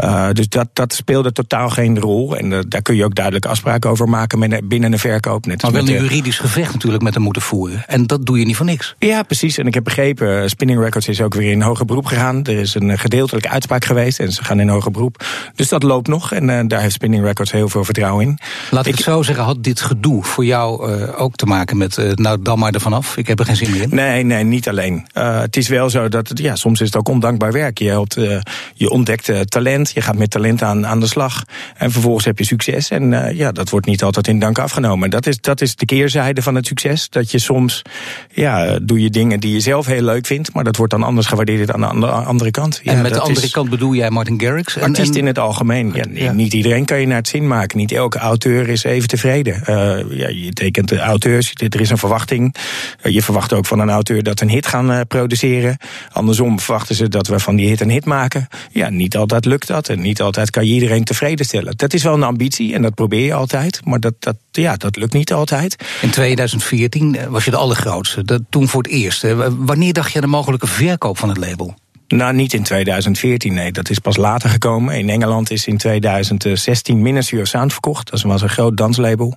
Uh, 0.01 0.31
dus 0.33 0.49
dat, 0.49 0.69
dat 0.73 0.95
speelde 0.95 1.33
totaal 1.33 1.71
geen 1.71 1.99
rol. 1.99 2.37
En 2.37 2.51
uh, 2.51 2.59
daar 2.69 2.83
kun 2.83 2.97
je 2.97 3.05
ook 3.05 3.15
duidelijk 3.15 3.47
afspraken 3.47 3.91
over 3.91 4.09
maken 4.09 4.39
met, 4.39 4.69
binnen 4.69 4.93
een 4.93 4.99
verkoop. 4.99 5.47
Net 5.47 5.63
maar 5.63 5.73
wel 5.73 5.81
een 5.81 5.93
juridisch 5.93 6.39
gevecht 6.39 6.73
natuurlijk 6.73 7.03
met 7.03 7.15
hem 7.15 7.23
moeten 7.23 7.43
voeren. 7.43 7.85
En 7.87 8.07
dat 8.07 8.27
doe 8.27 8.39
je 8.39 8.45
niet 8.45 8.57
voor 8.57 8.67
niks. 8.67 8.95
Ja, 8.99 9.23
precies. 9.23 9.59
En 9.59 9.67
ik 9.67 9.75
heb 9.75 9.85
begrepen, 9.85 10.43
eh, 10.43 10.49
Spinning 10.49 10.81
Records 10.81 11.09
is 11.09 11.21
ook 11.21 11.35
weer 11.35 11.51
in 11.51 11.63
hoger 11.63 11.87
beroep 11.87 12.07
gegaan. 12.07 12.45
Er 12.45 12.59
is 12.59 12.75
een 12.75 12.99
gedeeltelijke 12.99 13.49
uitspraak 13.49 13.85
geweest 13.85 14.21
en 14.21 14.33
ze 14.33 14.45
gaan 14.45 14.61
in 14.61 14.69
hoger 14.69 14.91
beroep. 14.91 15.25
Dus 15.55 15.69
dat 15.69 15.83
loopt 15.83 16.09
nog 16.09 16.33
en 16.33 16.49
uh, 16.49 16.61
daar 16.67 16.81
heeft 16.81 16.95
Spinning 16.95 17.25
Records 17.25 17.53
heel 17.53 17.69
veel 17.69 17.85
vertrouwen 17.85 18.27
in. 18.27 18.39
Laat 18.71 18.87
ik, 18.87 18.93
ik 18.93 18.99
het 18.99 19.07
zo 19.07 19.23
zeggen, 19.23 19.45
had 19.45 19.65
dit 19.65 19.81
gedoe 19.81 20.25
voor 20.25 20.45
jou 20.45 20.93
ook 21.13 21.37
te 21.37 21.47
maken 21.47 21.77
met, 21.77 21.97
nou 22.15 22.43
dan 22.43 22.59
maar 22.59 22.73
ervan 22.73 22.93
af, 22.93 23.17
ik 23.17 23.27
heb 23.27 23.39
er 23.39 23.45
geen 23.45 23.57
zin 23.57 23.71
meer 23.71 23.83
in? 23.83 23.89
Nee, 23.91 24.25
nee, 24.25 24.45
niet 24.45 24.69
alleen. 24.69 25.07
het 25.13 25.57
is 25.57 25.69
wel 25.69 25.91
zo 25.95 26.09
dat 26.09 26.29
het, 26.29 26.39
ja, 26.39 26.57
soms 26.57 26.81
is 26.81 26.87
het 26.87 26.97
ook 26.97 27.09
ondankbaar 27.09 27.53
werk. 27.53 27.79
Je, 27.79 27.89
helpt, 27.89 28.17
uh, 28.17 28.39
je 28.75 28.91
ontdekt 28.91 29.29
uh, 29.29 29.41
talent, 29.41 29.91
je 29.91 30.01
gaat 30.01 30.17
met 30.17 30.31
talent 30.31 30.63
aan, 30.63 30.87
aan 30.87 31.01
de 31.01 31.07
slag. 31.07 31.45
En 31.77 31.91
vervolgens 31.91 32.25
heb 32.25 32.39
je 32.39 32.45
succes. 32.45 32.91
En 32.91 33.13
uh, 33.13 33.33
ja, 33.33 33.53
dat 33.53 33.71
wordt 33.71 33.87
niet 33.87 34.03
altijd 34.03 34.29
in 34.29 34.39
dank 34.39 34.59
afgenomen. 34.59 35.11
Dat 35.11 35.27
is, 35.27 35.41
dat 35.41 35.61
is 35.61 35.77
de 35.77 35.85
keerzijde 35.85 36.43
van 36.43 36.55
het 36.55 36.67
succes. 36.67 37.09
Dat 37.09 37.31
je 37.31 37.39
soms, 37.39 37.83
ja, 38.31 38.79
doe 38.83 39.01
je 39.01 39.11
dingen 39.11 39.41
die 39.41 39.53
je 39.53 39.61
zelf 39.61 39.87
heel 39.87 40.03
leuk 40.03 40.27
vindt. 40.27 40.55
Maar 40.55 40.65
dat 40.65 40.77
wordt 40.77 40.93
dan 40.93 41.03
anders 41.03 41.27
gewaardeerd 41.27 41.73
aan 41.73 41.81
de 41.81 41.87
andere, 41.87 42.13
andere 42.13 42.51
kant. 42.51 42.81
Ja, 42.83 42.93
en 42.93 43.03
met 43.03 43.15
de 43.15 43.21
andere 43.21 43.51
kant 43.51 43.71
bedoel 43.71 43.95
jij 43.95 44.11
Martin 44.11 44.41
Garrix? 44.41 44.79
Artiest 44.79 45.15
en, 45.15 45.19
in 45.19 45.27
het 45.27 45.39
algemeen. 45.39 45.91
Ja, 45.95 46.05
ja, 46.13 46.33
Niet 46.33 46.53
iedereen 46.53 46.85
kan 46.85 47.01
je 47.01 47.07
naar 47.07 47.17
het 47.17 47.29
zin 47.29 47.47
maken. 47.47 47.79
Niet 47.79 47.93
elke 47.93 48.19
auteur 48.19 48.69
is 48.69 48.85
even 48.85 49.09
tevreden. 49.09 49.63
ja, 50.11 50.29
je 50.29 50.51
tekent 50.53 50.89
de 50.89 50.99
auteurs, 50.99 51.53
er 51.55 51.81
is 51.81 51.91
een 51.91 51.99
verwachting. 51.99 52.55
je 53.03 53.23
verwacht 53.23 53.53
ook 53.53 53.67
van 53.67 53.79
een 53.79 53.91
auteur 53.91 54.23
dat 54.23 54.41
een 54.41 54.51
hit 54.51 54.67
gaan 54.67 55.07
produceren. 55.07 55.77
Andersom 56.13 56.61
verwachten 56.61 56.95
ze 56.95 57.09
dat 57.09 57.27
we 57.27 57.39
van 57.39 57.57
die 57.57 57.69
hit 57.69 57.81
een 57.81 57.91
hit 57.91 58.05
maken. 58.05 58.49
Ja, 58.71 58.89
niet 58.89 59.17
altijd 59.17 59.45
lukt 59.45 59.67
dat. 59.67 59.89
En 59.89 60.01
niet 60.01 60.21
altijd 60.21 60.51
kan 60.51 60.67
je 60.67 60.73
iedereen 60.73 61.05
tevreden 61.05 61.47
stellen. 61.47 61.77
Dat 61.77 61.95
is 61.95 62.03
wel 62.03 62.15
een 62.15 62.23
ambitie 62.23 62.75
en 62.75 62.83
dat 62.83 62.95
probeer 62.95 63.25
je 63.25 63.35
altijd. 63.35 63.81
Maar 63.85 64.01
dat, 64.01 64.15
dat, 64.19 64.37
ja, 64.51 64.77
dat 64.77 64.97
lukt 64.97 65.13
niet 65.13 65.33
altijd. 65.33 65.85
In 66.01 66.11
2014 66.11 67.19
was 67.29 67.45
je 67.45 67.51
de 67.51 67.57
allergrootste. 67.57 68.25
Dat, 68.25 68.43
toen 68.51 68.69
voor 68.69 68.83
het 68.83 68.91
eerst. 68.91 69.27
Wanneer 69.59 69.93
dacht 69.93 70.11
je 70.11 70.17
aan 70.17 70.25
de 70.25 70.37
mogelijke 70.37 70.67
verkoop 70.67 71.19
van 71.19 71.29
het 71.29 71.39
label? 71.39 71.75
Nou, 72.17 72.35
niet 72.35 72.53
in 72.53 72.63
2014, 72.63 73.55
nee. 73.55 73.73
Dat 73.73 73.91
is 73.91 73.99
pas 73.99 74.17
later 74.17 74.51
gekomen. 74.51 74.99
In 74.99 75.09
Engeland 75.09 75.51
is 75.51 75.67
in 75.67 75.77
2016 75.77 77.03
Ministry 77.03 77.45
Sound 77.45 77.73
verkocht. 77.73 78.11
Dat 78.11 78.23
was 78.23 78.43
een 78.43 78.49
groot 78.49 78.77
danslabel. 78.77 79.37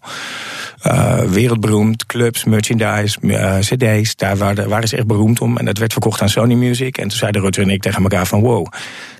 Uh, 0.83 1.19
wereldberoemd, 1.19 2.05
clubs, 2.05 2.43
merchandise, 2.43 3.17
uh, 3.21 3.57
cd's. 3.59 4.15
Daar 4.15 4.37
waren, 4.37 4.69
waren 4.69 4.87
ze 4.87 4.97
echt 4.97 5.07
beroemd 5.07 5.41
om. 5.41 5.57
En 5.57 5.65
dat 5.65 5.77
werd 5.77 5.91
verkocht 5.91 6.21
aan 6.21 6.29
Sony 6.29 6.53
Music. 6.53 6.97
En 6.97 7.07
toen 7.07 7.17
zeiden 7.17 7.41
Roger 7.41 7.63
en 7.63 7.69
ik 7.69 7.81
tegen 7.81 8.01
elkaar 8.01 8.27
van... 8.27 8.41
wow, 8.41 8.67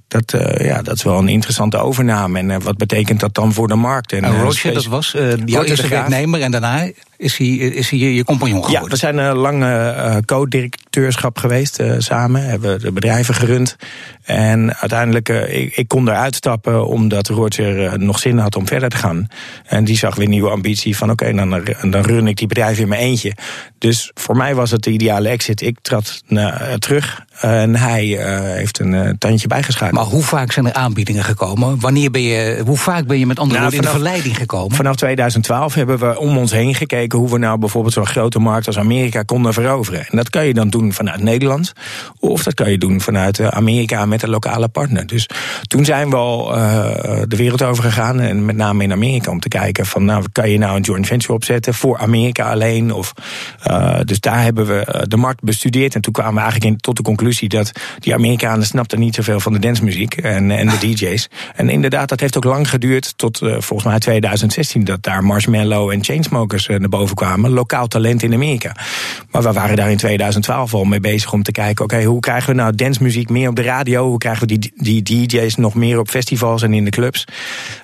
dat, 0.08 0.34
uh, 0.34 0.66
ja, 0.66 0.82
dat 0.82 0.96
is 0.96 1.04
wel 1.04 1.18
een 1.18 1.30
interessante 1.30 1.78
overname. 1.78 2.40
En 2.40 2.50
uh, 2.50 2.58
wat 2.58 2.78
betekent 2.78 3.20
dat 3.20 3.34
dan 3.34 3.54
voor 3.54 3.68
de 3.68 3.76
markt? 3.76 4.14
En, 4.14 4.24
en 4.24 4.42
Roger, 4.42 4.74
dat 4.74 4.86
was 4.86 5.16
jouw 5.46 5.64
eerste 5.64 5.88
werknemer 5.88 6.42
en 6.42 6.52
daarna 6.52 6.90
is 7.18 7.38
hij, 7.38 7.48
is 7.48 7.90
hij 7.90 8.00
je, 8.00 8.16
je 8.16 8.24
compagnon 8.24 8.64
geworden? 8.64 8.84
Ja, 8.84 8.90
we 8.90 8.96
zijn 8.96 9.18
een 9.18 9.36
lange 9.36 9.96
uh, 9.96 10.18
co-directeurschap 10.26 11.38
geweest 11.38 11.84
samen. 11.98 12.46
Hebben 12.46 12.80
de 12.80 12.92
bedrijven 12.92 13.34
gerund. 13.34 13.76
En 14.24 14.76
uiteindelijk, 14.76 15.30
ik, 15.30 15.76
ik, 15.76 15.88
kon 15.88 16.08
eruit 16.08 16.36
stappen 16.36 16.88
omdat 16.88 17.28
Roger 17.28 18.00
nog 18.00 18.20
zin 18.20 18.38
had 18.38 18.56
om 18.56 18.68
verder 18.68 18.90
te 18.90 18.98
gaan. 18.98 19.28
En 19.66 19.84
die 19.84 19.98
zag 19.98 20.16
weer 20.16 20.28
nieuwe 20.28 20.50
ambitie 20.50 20.98
van 20.98 21.12
oké, 21.12 21.30
okay, 21.30 21.50
dan, 21.50 21.92
dan 21.92 22.02
run 22.02 22.28
ik 22.28 22.38
die 22.38 22.48
bedrijven 22.48 22.84
in 22.84 22.90
mijn 22.90 23.02
eentje. 23.02 23.34
Dus 23.78 24.12
voor 24.14 24.38
mij 24.38 24.56
was 24.56 24.72
het 24.72 24.84
de 24.84 24.92
ideale 24.92 25.30
exit. 25.30 25.62
Ik 25.62 25.78
trad 25.82 26.24
terug 26.80 27.26
en 27.40 27.76
hij 27.76 28.06
heeft 28.58 28.80
een 28.80 29.16
tandje 29.18 29.48
bijgeschakeld. 29.48 30.02
Maar 30.02 30.12
hoe 30.12 30.24
vaak 30.24 30.52
zijn 30.52 30.66
er 30.66 30.74
aanbiedingen 30.74 31.24
gekomen? 31.24 31.80
Wanneer 31.80 32.12
ben 32.12 32.22
je, 32.22 32.62
hoe 32.66 32.78
vaak 32.78 33.08
ben 33.08 33.20
je 33.20 33.26
met 33.26 33.40
andere 33.40 33.60
nou, 33.60 33.72
woorden 33.72 33.90
in 33.90 33.94
de 33.96 34.04
verleiding 34.04 34.38
gekomen? 34.38 34.76
Vanaf 34.76 34.96
2012 34.96 35.74
hebben 35.74 36.00
we 36.00 36.20
om 36.20 36.38
ons 36.38 36.52
heen 36.52 36.76
gekeken 36.76 37.07
hoe 37.12 37.30
we 37.30 37.38
nou 37.38 37.58
bijvoorbeeld 37.58 37.94
zo'n 37.94 38.06
grote 38.06 38.40
markt 38.40 38.68
als 38.68 38.78
Amerika 38.78 39.24
konden 39.24 39.54
veroveren. 39.54 40.00
En 40.00 40.18
dat 40.18 40.30
kan 40.30 40.46
je 40.46 40.54
dan 40.54 40.70
doen 40.70 40.94
vanuit 40.94 41.22
Nederland, 41.22 41.74
of 42.20 42.44
dat 42.44 42.54
kan 42.54 42.72
je 42.72 42.78
doen 42.78 43.02
vanuit 43.02 43.40
eh, 43.40 43.48
Amerika 43.48 44.06
met 44.06 44.24
een 44.24 44.30
lokale 44.30 44.68
partner. 44.68 45.08
Dus 45.08 45.30
toen 45.68 45.86
zijn 45.86 46.10
we 46.10 46.16
al 46.16 46.58
uh, 46.58 46.84
de 47.28 47.36
wereld 47.36 47.64
over 47.64 47.84
gegaan, 47.84 48.20
en 48.20 48.46
met 48.46 48.56
name 48.56 48.84
in 48.84 48.92
Amerika, 48.92 49.32
om 49.32 49.40
te 49.40 49.48
kijken 49.48 49.86
van 49.86 50.06
nou, 50.06 50.26
kan 50.32 50.50
je 50.50 50.58
nou 50.58 50.76
een 50.76 50.82
joint 50.82 51.08
venture 51.08 51.34
opzetten 51.34 51.74
voor 51.74 51.98
Amerika 51.98 52.52
alleen? 52.52 52.94
Of, 52.94 53.14
uh, 53.68 54.00
dus 54.04 54.20
daar 54.20 54.44
hebben 54.44 54.66
we 54.66 55.06
de 55.08 55.18
markt 55.18 55.44
bestudeerd 55.44 55.96
en 55.96 56.02
toen 56.02 56.14
kwamen 56.14 56.34
we 56.34 56.40
eigenlijk 56.40 56.72
in, 56.72 56.78
tot 56.78 56.98
de 56.98 57.04
conclusie 57.04 57.50
dat 57.50 57.72
die 58.00 58.14
Amerikanen 58.14 58.66
snapten 58.66 59.00
niet 59.00 59.16
zoveel 59.16 59.40
van 59.40 59.54
de 59.54 59.60
dancemuziek 59.60 60.16
en, 60.16 60.52
en 60.52 60.68
de 60.68 60.78
DJ's. 60.88 61.30
En 61.56 61.70
inderdaad, 61.70 62.10
dat 62.10 62.20
heeft 62.20 62.38
ook 62.38 62.44
lang 62.44 62.70
geduurd 62.70 63.18
tot 63.18 63.38
volgens 63.38 63.84
mij 63.84 64.00
2016 64.00 64.84
dat 64.84 65.04
daar 65.04 65.24
Marshmallow 65.24 65.90
en 65.90 66.04
Chainsmokers 66.04 66.68
naar 66.68 66.80
boven 66.80 66.97
kwamen. 67.06 67.52
Lokaal 67.52 67.88
talent 67.88 68.24
in 68.24 68.34
Amerika. 68.34 68.76
Maar 69.32 69.42
we 69.42 69.52
waren 69.52 69.76
daar 69.76 69.92
in 69.92 69.98
2012 69.98 70.74
al 70.74 70.84
mee 70.84 71.00
bezig 71.00 71.34
om 71.34 71.44
te 71.44 71.52
kijken: 71.52 71.86
oké, 71.86 72.04
hoe 72.04 72.20
krijgen 72.20 72.50
we 72.50 72.56
nou 72.56 72.76
dancemuziek 72.76 73.30
meer 73.30 73.50
op 73.50 73.56
de 73.56 73.62
radio? 73.62 74.08
Hoe 74.08 74.18
krijgen 74.18 74.48
we 74.48 74.58
die, 74.58 74.72
die 74.76 75.28
DJ's 75.28 75.56
nog 75.56 75.74
meer 75.74 76.00
op 76.00 76.10
festivals 76.10 76.62
en 76.62 76.74
in 76.74 76.84
de 76.84 76.90
clubs? 76.90 77.28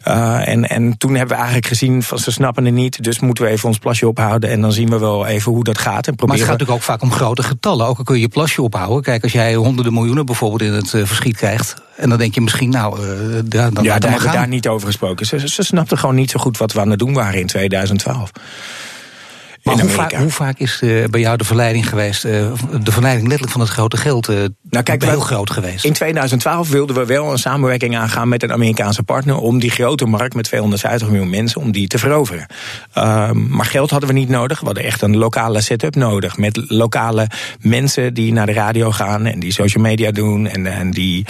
Uh, 0.07 0.47
en, 0.47 0.69
en 0.69 0.97
toen 0.97 1.15
hebben 1.15 1.29
we 1.29 1.35
eigenlijk 1.35 1.67
gezien 1.67 2.03
van 2.03 2.19
ze 2.19 2.31
snappen 2.31 2.65
het 2.65 2.73
niet, 2.73 3.03
dus 3.03 3.19
moeten 3.19 3.43
we 3.43 3.49
even 3.49 3.67
ons 3.67 3.77
plasje 3.77 4.07
ophouden 4.07 4.49
en 4.49 4.61
dan 4.61 4.71
zien 4.71 4.89
we 4.89 4.99
wel 4.99 5.25
even 5.25 5.51
hoe 5.51 5.63
dat 5.63 5.77
gaat. 5.77 6.07
En 6.07 6.15
proberen... 6.15 6.27
Maar 6.27 6.37
het 6.37 6.47
gaat 6.47 6.59
natuurlijk 6.59 6.77
ook 6.77 6.99
vaak 6.99 7.01
om 7.01 7.11
grote 7.11 7.43
getallen. 7.43 7.87
Ook 7.87 7.97
al 7.97 8.03
kun 8.03 8.15
je 8.15 8.21
je 8.21 8.27
plasje 8.27 8.61
ophouden. 8.61 9.03
Kijk, 9.03 9.23
als 9.23 9.31
jij 9.31 9.55
honderden 9.55 9.93
miljoenen 9.93 10.25
bijvoorbeeld 10.25 10.61
in 10.61 10.73
het 10.73 10.93
uh, 10.93 11.05
verschiet 11.05 11.37
krijgt. 11.37 11.75
En 11.95 12.09
dan 12.09 12.17
denk 12.17 12.35
je 12.35 12.41
misschien, 12.41 12.69
nou, 12.69 12.99
uh, 12.99 13.39
dan 13.45 13.83
ja, 13.83 13.99
daar 13.99 14.11
hebben 14.11 14.29
we 14.29 14.35
daar 14.35 14.47
niet 14.47 14.67
over 14.67 14.87
gesproken. 14.87 15.25
Ze, 15.25 15.49
ze 15.49 15.63
snapten 15.63 15.97
gewoon 15.97 16.15
niet 16.15 16.31
zo 16.31 16.39
goed 16.39 16.57
wat 16.57 16.73
we 16.73 16.79
aan 16.79 16.89
het 16.89 16.99
doen 16.99 17.13
waren 17.13 17.39
in 17.39 17.47
2012. 17.47 18.31
Maar 19.63 19.79
hoe 19.79 19.89
vaak, 19.89 20.13
hoe 20.13 20.29
vaak, 20.29 20.59
is 20.59 20.81
uh, 20.83 21.05
bij 21.05 21.19
jou 21.19 21.37
de 21.37 21.43
verleiding 21.43 21.89
geweest? 21.89 22.25
Uh, 22.25 22.31
de 22.83 22.91
verleiding 22.91 23.27
letterlijk 23.27 23.51
van 23.51 23.61
het 23.61 23.69
grote 23.69 23.97
geld 23.97 24.29
uh, 24.29 24.35
nou, 24.69 24.83
kijk, 24.83 25.03
heel 25.03 25.19
groot 25.19 25.49
geweest? 25.49 25.85
In 25.85 25.93
2012 25.93 26.69
wilden 26.69 26.95
we 26.95 27.05
wel 27.05 27.31
een 27.31 27.37
samenwerking 27.37 27.97
aangaan 27.97 28.27
met 28.27 28.43
een 28.43 28.51
Amerikaanse 28.51 29.03
partner 29.03 29.37
om 29.37 29.59
die 29.59 29.71
grote 29.71 30.05
markt 30.05 30.35
met 30.35 30.45
250 30.45 31.07
miljoen 31.07 31.29
mensen 31.29 31.61
om 31.61 31.71
die 31.71 31.87
te 31.87 31.97
veroveren. 31.97 32.45
Ehm, 32.93 33.47
maar 33.47 33.65
geld 33.65 33.89
hadden 33.89 34.09
we 34.09 34.15
niet 34.15 34.29
nodig. 34.29 34.59
We 34.59 34.65
hadden 34.65 34.83
echt 34.83 35.01
een 35.01 35.17
lokale 35.17 35.61
setup 35.61 35.95
nodig 35.95 36.37
met 36.37 36.65
lokale 36.67 37.27
mensen 37.59 38.13
die 38.13 38.33
naar 38.33 38.45
de 38.45 38.53
radio 38.53 38.91
gaan 38.91 39.25
en 39.25 39.39
die 39.39 39.53
social 39.53 39.83
media 39.83 40.11
doen 40.11 40.47
en, 40.47 40.67
en 40.67 40.91
die 40.91 41.25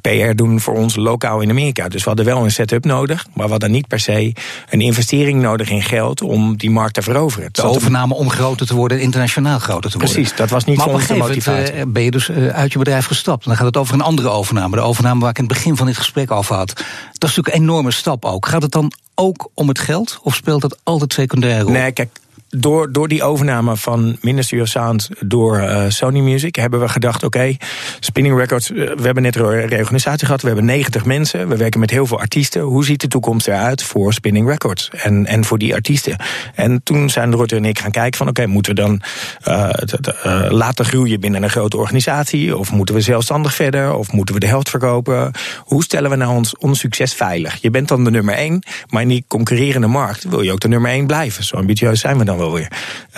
PR 0.00 0.34
doen 0.34 0.60
voor 0.60 0.74
ons 0.74 0.96
lokaal 0.96 1.40
in 1.40 1.50
Amerika. 1.50 1.88
Dus 1.88 2.02
we 2.02 2.08
hadden 2.08 2.26
wel 2.26 2.44
een 2.44 2.50
setup 2.50 2.84
nodig, 2.84 3.26
maar 3.34 3.44
we 3.44 3.50
hadden 3.50 3.70
niet 3.70 3.88
per 3.88 4.00
se 4.00 4.32
een 4.70 4.80
investering 4.80 5.40
nodig 5.40 5.70
in 5.70 5.82
geld 5.82 6.22
om 6.22 6.56
die 6.56 6.70
markt 6.70 6.94
te 6.94 7.02
veroveren 7.02 7.52
overname 7.68 8.14
om 8.14 8.30
groter 8.30 8.66
te 8.66 8.74
worden, 8.74 9.00
internationaal 9.00 9.58
groter 9.58 9.90
te 9.90 9.98
worden. 9.98 10.14
Precies, 10.14 10.36
dat 10.36 10.50
was 10.50 10.64
niet 10.64 10.76
maar 10.76 10.88
onze 10.88 11.14
motivatie. 11.14 11.74
Uh, 11.74 11.82
ben 11.86 12.02
je 12.02 12.10
dus 12.10 12.28
uh, 12.28 12.48
uit 12.48 12.72
je 12.72 12.78
bedrijf 12.78 13.06
gestapt. 13.06 13.44
Dan 13.44 13.56
gaat 13.56 13.66
het 13.66 13.76
over 13.76 13.94
een 13.94 14.00
andere 14.00 14.28
overname. 14.28 14.76
De 14.76 14.82
overname 14.82 15.20
waar 15.20 15.30
ik 15.30 15.38
in 15.38 15.44
het 15.44 15.52
begin 15.52 15.76
van 15.76 15.86
dit 15.86 15.96
gesprek 15.96 16.30
over 16.30 16.54
had. 16.54 16.68
Dat 16.68 17.30
is 17.30 17.36
natuurlijk 17.36 17.56
een 17.56 17.62
enorme 17.62 17.90
stap 17.90 18.24
ook. 18.24 18.46
Gaat 18.46 18.62
het 18.62 18.72
dan 18.72 18.92
ook 19.14 19.50
om 19.54 19.68
het 19.68 19.78
geld? 19.78 20.18
Of 20.22 20.34
speelt 20.34 20.60
dat 20.60 20.78
altijd 20.82 21.12
secundair 21.12 21.60
rol? 21.60 21.70
Nee, 21.70 21.92
kijk, 21.92 22.10
door, 22.48 22.92
door 22.92 23.08
die 23.08 23.22
overname 23.22 23.76
van 23.76 24.16
Ministry 24.20 24.60
of 24.60 24.68
Sound 24.68 25.08
door 25.20 25.58
uh, 25.60 25.84
Sony 25.88 26.20
Music 26.20 26.56
hebben 26.56 26.80
we 26.80 26.88
gedacht: 26.88 27.22
oké, 27.22 27.56
Spinning 28.00 28.38
Records, 28.38 28.70
uh, 28.70 28.76
we 28.76 29.02
hebben 29.02 29.22
net 29.22 29.36
een 29.36 29.66
reorganisatie 29.66 30.26
gehad, 30.26 30.40
we 30.40 30.46
hebben 30.46 30.64
90 30.64 31.04
mensen, 31.04 31.48
we 31.48 31.56
werken 31.56 31.80
met 31.80 31.90
heel 31.90 32.06
veel 32.06 32.18
artiesten. 32.18 32.60
Hoe 32.60 32.84
ziet 32.84 33.00
de 33.00 33.08
toekomst 33.08 33.48
eruit 33.48 33.82
voor 33.82 34.12
Spinning 34.12 34.48
Records 34.48 34.90
en, 34.90 35.26
en 35.26 35.44
voor 35.44 35.58
die 35.58 35.74
artiesten? 35.74 36.16
En 36.54 36.80
toen 36.82 37.10
zijn 37.10 37.36
Rutte 37.36 37.56
en 37.56 37.64
ik 37.64 37.78
gaan 37.78 37.90
kijken: 37.90 38.18
van 38.18 38.28
oké, 38.28 38.46
moeten 38.46 38.74
we 38.74 38.80
dan 38.80 39.00
uh, 39.48 40.50
laten 40.50 40.84
groeien 40.84 41.20
binnen 41.20 41.42
een 41.42 41.50
grote 41.50 41.76
organisatie? 41.76 42.56
Of 42.56 42.72
moeten 42.72 42.94
we 42.94 43.00
zelfstandig 43.00 43.54
verder? 43.54 43.94
Of 43.94 44.12
moeten 44.12 44.34
we 44.34 44.40
de 44.40 44.46
helft 44.46 44.70
verkopen? 44.70 45.30
Hoe 45.58 45.84
stellen 45.84 46.10
we 46.10 46.16
nou 46.16 46.36
ons, 46.36 46.56
ons 46.56 46.78
succes 46.78 47.14
veilig? 47.14 47.56
Je 47.60 47.70
bent 47.70 47.88
dan 47.88 48.04
de 48.04 48.10
nummer 48.10 48.34
één, 48.34 48.62
maar 48.88 49.02
in 49.02 49.08
die 49.08 49.24
concurrerende 49.28 49.86
markt 49.86 50.24
wil 50.24 50.40
je 50.40 50.52
ook 50.52 50.60
de 50.60 50.68
nummer 50.68 50.90
één 50.90 51.06
blijven. 51.06 51.44
Zo 51.44 51.56
ambitieus 51.56 52.00
zijn 52.00 52.18
we 52.18 52.24
dan 52.24 52.35
wel 52.36 52.52
weer. 52.52 52.68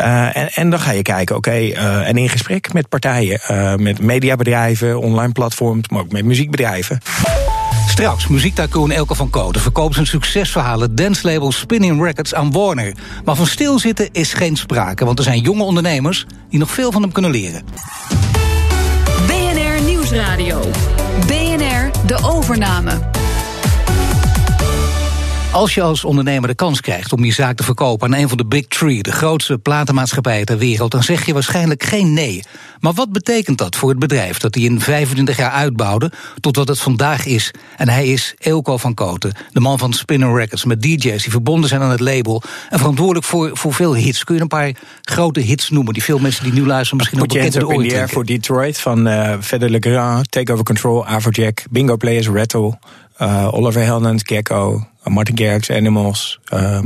Uh, 0.00 0.36
en, 0.36 0.52
en, 0.52 0.70
dan 0.70 0.80
ga 0.80 0.90
je 0.90 1.02
kijken, 1.02 1.36
oké, 1.36 1.48
okay, 1.48 1.70
uh, 1.70 2.08
en 2.08 2.16
in 2.16 2.28
gesprek 2.28 2.72
met 2.72 2.88
partijen, 2.88 3.40
uh, 3.50 3.74
met 3.74 4.00
mediabedrijven, 4.00 5.00
online 5.00 5.32
platforms, 5.32 5.88
maar 5.88 6.00
ook 6.00 6.12
met 6.12 6.24
muziekbedrijven. 6.24 7.00
Straks, 7.88 8.26
muziektycoon 8.26 8.90
Elke 8.90 9.14
van 9.14 9.30
Kooten 9.30 9.60
verkoopt 9.60 9.94
zijn 9.94 10.06
succesverhalen 10.06 10.94
dancelabel 10.94 11.52
Spinning 11.52 12.02
Records 12.02 12.34
aan 12.34 12.52
Warner. 12.52 12.94
Maar 13.24 13.36
van 13.36 13.46
stilzitten 13.46 14.08
is 14.12 14.32
geen 14.32 14.56
sprake, 14.56 15.04
want 15.04 15.18
er 15.18 15.24
zijn 15.24 15.40
jonge 15.40 15.62
ondernemers 15.62 16.26
die 16.50 16.58
nog 16.58 16.70
veel 16.70 16.92
van 16.92 17.02
hem 17.02 17.12
kunnen 17.12 17.30
leren. 17.30 17.62
BNR 19.26 19.82
Nieuwsradio. 19.84 20.60
BNR 21.26 21.90
De 22.06 22.18
Overname. 22.22 23.17
Als 25.52 25.74
je 25.74 25.82
als 25.82 26.04
ondernemer 26.04 26.48
de 26.48 26.54
kans 26.54 26.80
krijgt 26.80 27.12
om 27.12 27.24
je 27.24 27.32
zaak 27.32 27.56
te 27.56 27.62
verkopen 27.62 28.06
aan 28.06 28.20
een 28.20 28.28
van 28.28 28.38
de 28.38 28.46
Big 28.46 28.66
Three, 28.66 29.02
de 29.02 29.12
grootste 29.12 29.58
platenmaatschappijen 29.58 30.46
ter 30.46 30.58
wereld, 30.58 30.90
dan 30.90 31.02
zeg 31.02 31.26
je 31.26 31.32
waarschijnlijk 31.32 31.82
geen 31.82 32.12
nee. 32.12 32.42
Maar 32.80 32.92
wat 32.92 33.12
betekent 33.12 33.58
dat 33.58 33.76
voor 33.76 33.88
het 33.88 33.98
bedrijf 33.98 34.38
dat 34.38 34.54
hij 34.54 34.64
in 34.64 34.80
25 34.80 35.36
jaar 35.36 35.50
uitbouwde 35.50 36.12
tot 36.40 36.56
wat 36.56 36.68
het 36.68 36.80
vandaag 36.80 37.26
is? 37.26 37.50
En 37.76 37.88
hij 37.88 38.06
is 38.06 38.34
Eelco 38.38 38.76
van 38.76 38.94
Koten, 38.94 39.32
de 39.52 39.60
man 39.60 39.78
van 39.78 39.92
Spinner 39.92 40.34
Records, 40.36 40.64
met 40.64 40.82
DJ's 40.82 41.22
die 41.22 41.30
verbonden 41.30 41.68
zijn 41.68 41.80
aan 41.80 41.90
het 41.90 42.00
label 42.00 42.42
en 42.70 42.78
verantwoordelijk 42.78 43.26
voor, 43.26 43.50
voor 43.52 43.74
veel 43.74 43.96
hits. 43.96 44.24
Kun 44.24 44.34
je 44.34 44.40
een 44.40 44.48
paar 44.48 44.72
grote 45.02 45.40
hits 45.40 45.70
noemen 45.70 45.92
die 45.92 46.02
veel 46.02 46.18
mensen 46.18 46.44
die 46.44 46.52
nu 46.52 46.66
luisteren 46.66 46.96
misschien 46.96 47.20
ook 47.20 47.28
bekend 47.28 47.52
de 47.52 47.66
oren 47.66 48.08
voor 48.08 48.24
Detroit 48.24 48.78
van 48.78 49.08
uh, 49.08 49.34
Fedder 49.40 49.70
Legrand, 49.70 50.30
Take 50.30 50.52
Over 50.52 50.64
Control, 50.64 51.06
Afrojack, 51.06 51.64
Bingo 51.70 51.96
Players, 51.96 52.28
Rattle, 52.28 52.78
uh, 53.22 53.48
Oliver 53.50 53.82
Heldens, 53.82 54.22
Gecko. 54.26 54.86
Martin 55.04 55.38
Garrix, 55.38 55.70
Animals. 55.70 56.38
Uh, 56.52 56.80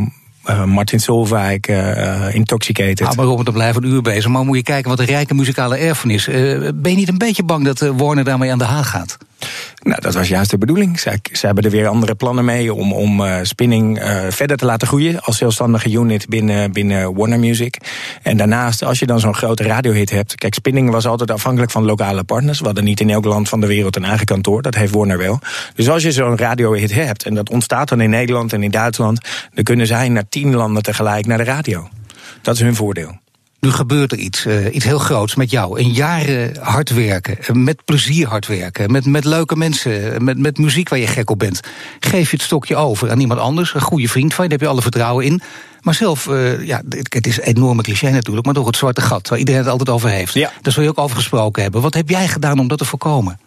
Martin 0.65 1.01
Solveig, 1.01 1.69
uh, 1.69 2.35
Intoxicated. 2.35 3.01
Nou, 3.01 3.17
maar 3.17 3.25
Robert, 3.25 3.53
blijven 3.53 3.85
een 3.85 3.91
uur 3.91 4.03
bezig. 4.03 4.31
Maar 4.31 4.45
moet 4.45 4.57
je 4.57 4.62
kijken 4.62 4.91
wat 4.91 4.99
een 4.99 5.05
rijke 5.07 5.35
muzikale 5.35 5.77
erfenis. 5.77 6.29
Uh, 6.29 6.69
ben 6.75 6.91
je 6.91 6.97
niet 6.97 7.09
een 7.09 7.19
beetje 7.19 7.43
bang 7.43 7.65
dat 7.65 7.79
Warner 7.79 8.25
daarmee 8.25 8.53
aan 8.53 8.59
de 8.59 8.65
haal 8.65 8.85
gaat? 8.85 9.19
Nou, 9.83 10.01
dat 10.01 10.15
was 10.15 10.29
juist 10.29 10.51
de 10.51 10.59
bedoeling. 10.59 11.01
Zij, 11.01 11.19
zij 11.23 11.41
hebben 11.41 11.65
er 11.65 11.71
weer 11.71 11.87
andere 11.87 12.15
plannen 12.15 12.45
mee 12.45 12.75
om, 12.75 12.93
om 12.93 13.21
uh, 13.21 13.37
spinning 13.43 14.03
uh, 14.03 14.21
verder 14.29 14.57
te 14.57 14.65
laten 14.65 14.87
groeien 14.87 15.21
als 15.21 15.37
zelfstandige 15.37 15.91
unit 15.91 16.29
binnen, 16.29 16.73
binnen 16.73 17.15
Warner 17.15 17.39
Music. 17.39 17.77
En 18.23 18.37
daarnaast, 18.37 18.85
als 18.85 18.99
je 18.99 19.07
dan 19.07 19.21
zo'n 19.21 19.35
grote 19.35 19.62
radiohit 19.62 20.11
hebt. 20.11 20.35
Kijk, 20.35 20.55
spinning 20.55 20.91
was 20.91 21.07
altijd 21.07 21.31
afhankelijk 21.31 21.71
van 21.73 21.85
lokale 21.85 22.25
partners. 22.25 22.59
We 22.59 22.65
hadden 22.65 22.85
niet 22.85 23.01
in 23.01 23.11
elk 23.11 23.25
land 23.25 23.49
van 23.49 23.61
de 23.61 23.67
wereld 23.67 23.97
een 23.97 24.05
eigen 24.05 24.27
kantoor. 24.27 24.62
Dat 24.62 24.75
heeft 24.75 24.95
Warner 24.95 25.19
wel. 25.19 25.39
Dus 25.75 25.89
als 25.89 26.03
je 26.03 26.12
zo'n 26.12 26.37
radiohit 26.37 26.93
hebt, 26.93 27.25
en 27.25 27.35
dat 27.35 27.51
ontstaat 27.51 27.89
dan 27.89 28.01
in 28.01 28.11
Nederland 28.11 28.53
en 28.53 28.62
in 28.62 28.71
Duitsland, 28.71 29.21
dan 29.55 29.65
kunnen 29.65 29.87
zij 29.87 30.09
naar 30.09 30.29
tien 30.29 30.55
landen 30.55 30.83
tegelijk 30.83 31.27
naar 31.27 31.39
de 31.39 31.45
radio. 31.45 31.89
Dat 32.43 32.55
is 32.55 32.61
hun 32.61 32.75
voordeel. 32.75 33.22
Nu 33.66 33.71
gebeurt 33.71 34.12
er 34.12 34.19
iets, 34.19 34.47
uh, 34.47 34.75
iets 34.75 34.85
heel 34.85 34.99
groots 34.99 35.35
met 35.35 35.50
jou. 35.50 35.81
Een 35.81 35.92
jaren 35.92 36.57
hard 36.61 36.90
werken, 36.90 37.38
eh, 37.38 37.54
met 37.54 37.85
plezier 37.85 38.28
hard 38.28 38.47
werken, 38.47 38.92
met, 38.92 39.07
met 39.07 39.25
leuke 39.25 39.57
mensen, 39.57 40.25
met, 40.25 40.38
met 40.38 40.59
muziek 40.59 40.88
waar 40.88 40.99
je 40.99 41.07
gek 41.07 41.31
op 41.31 41.38
bent. 41.38 41.61
Geef 42.00 42.31
je 42.31 42.37
het 42.37 42.45
stokje 42.45 42.76
over 42.76 43.11
aan 43.11 43.21
iemand 43.21 43.40
anders, 43.40 43.75
een 43.75 43.81
goede 43.81 44.09
vriend 44.09 44.35
van 44.35 44.45
je, 44.45 44.50
daar 44.50 44.59
heb 44.59 44.69
je 44.69 44.73
alle 44.73 44.83
vertrouwen 44.83 45.25
in. 45.25 45.42
Maar 45.81 45.95
zelf, 45.95 46.26
uh, 46.26 46.66
ja, 46.66 46.83
het 46.88 47.26
is 47.26 47.37
een 47.37 47.45
enorme 47.45 47.83
cliché 47.83 48.11
natuurlijk, 48.11 48.47
maar 48.47 48.54
toch 48.54 48.66
het 48.66 48.76
zwarte 48.76 49.00
gat, 49.00 49.28
waar 49.28 49.38
iedereen 49.38 49.61
het 49.61 49.71
altijd 49.71 49.88
over 49.88 50.09
heeft. 50.09 50.35
Ja. 50.35 50.52
Daar 50.62 50.73
zul 50.73 50.83
je 50.83 50.88
ook 50.88 50.99
over 50.99 51.16
gesproken 51.16 51.62
hebben. 51.62 51.81
Wat 51.81 51.95
heb 51.95 52.09
jij 52.09 52.28
gedaan 52.28 52.59
om 52.59 52.69
dat 52.69 52.78
te 52.78 52.85
voorkomen? 52.85 53.38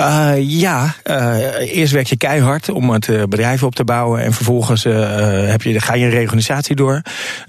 Uh, 0.00 0.32
ja, 0.36 0.94
uh, 1.04 1.76
eerst 1.76 1.92
werk 1.92 2.06
je 2.06 2.16
keihard 2.16 2.70
om 2.70 2.90
het 2.90 3.08
uh, 3.08 3.22
bedrijf 3.22 3.62
op 3.62 3.74
te 3.74 3.84
bouwen. 3.84 4.22
En 4.22 4.32
vervolgens 4.32 4.84
heb 4.84 5.62
je, 5.62 5.80
ga 5.80 5.94
je 5.94 6.04
een 6.04 6.10
reorganisatie 6.10 6.76
door. 6.76 7.02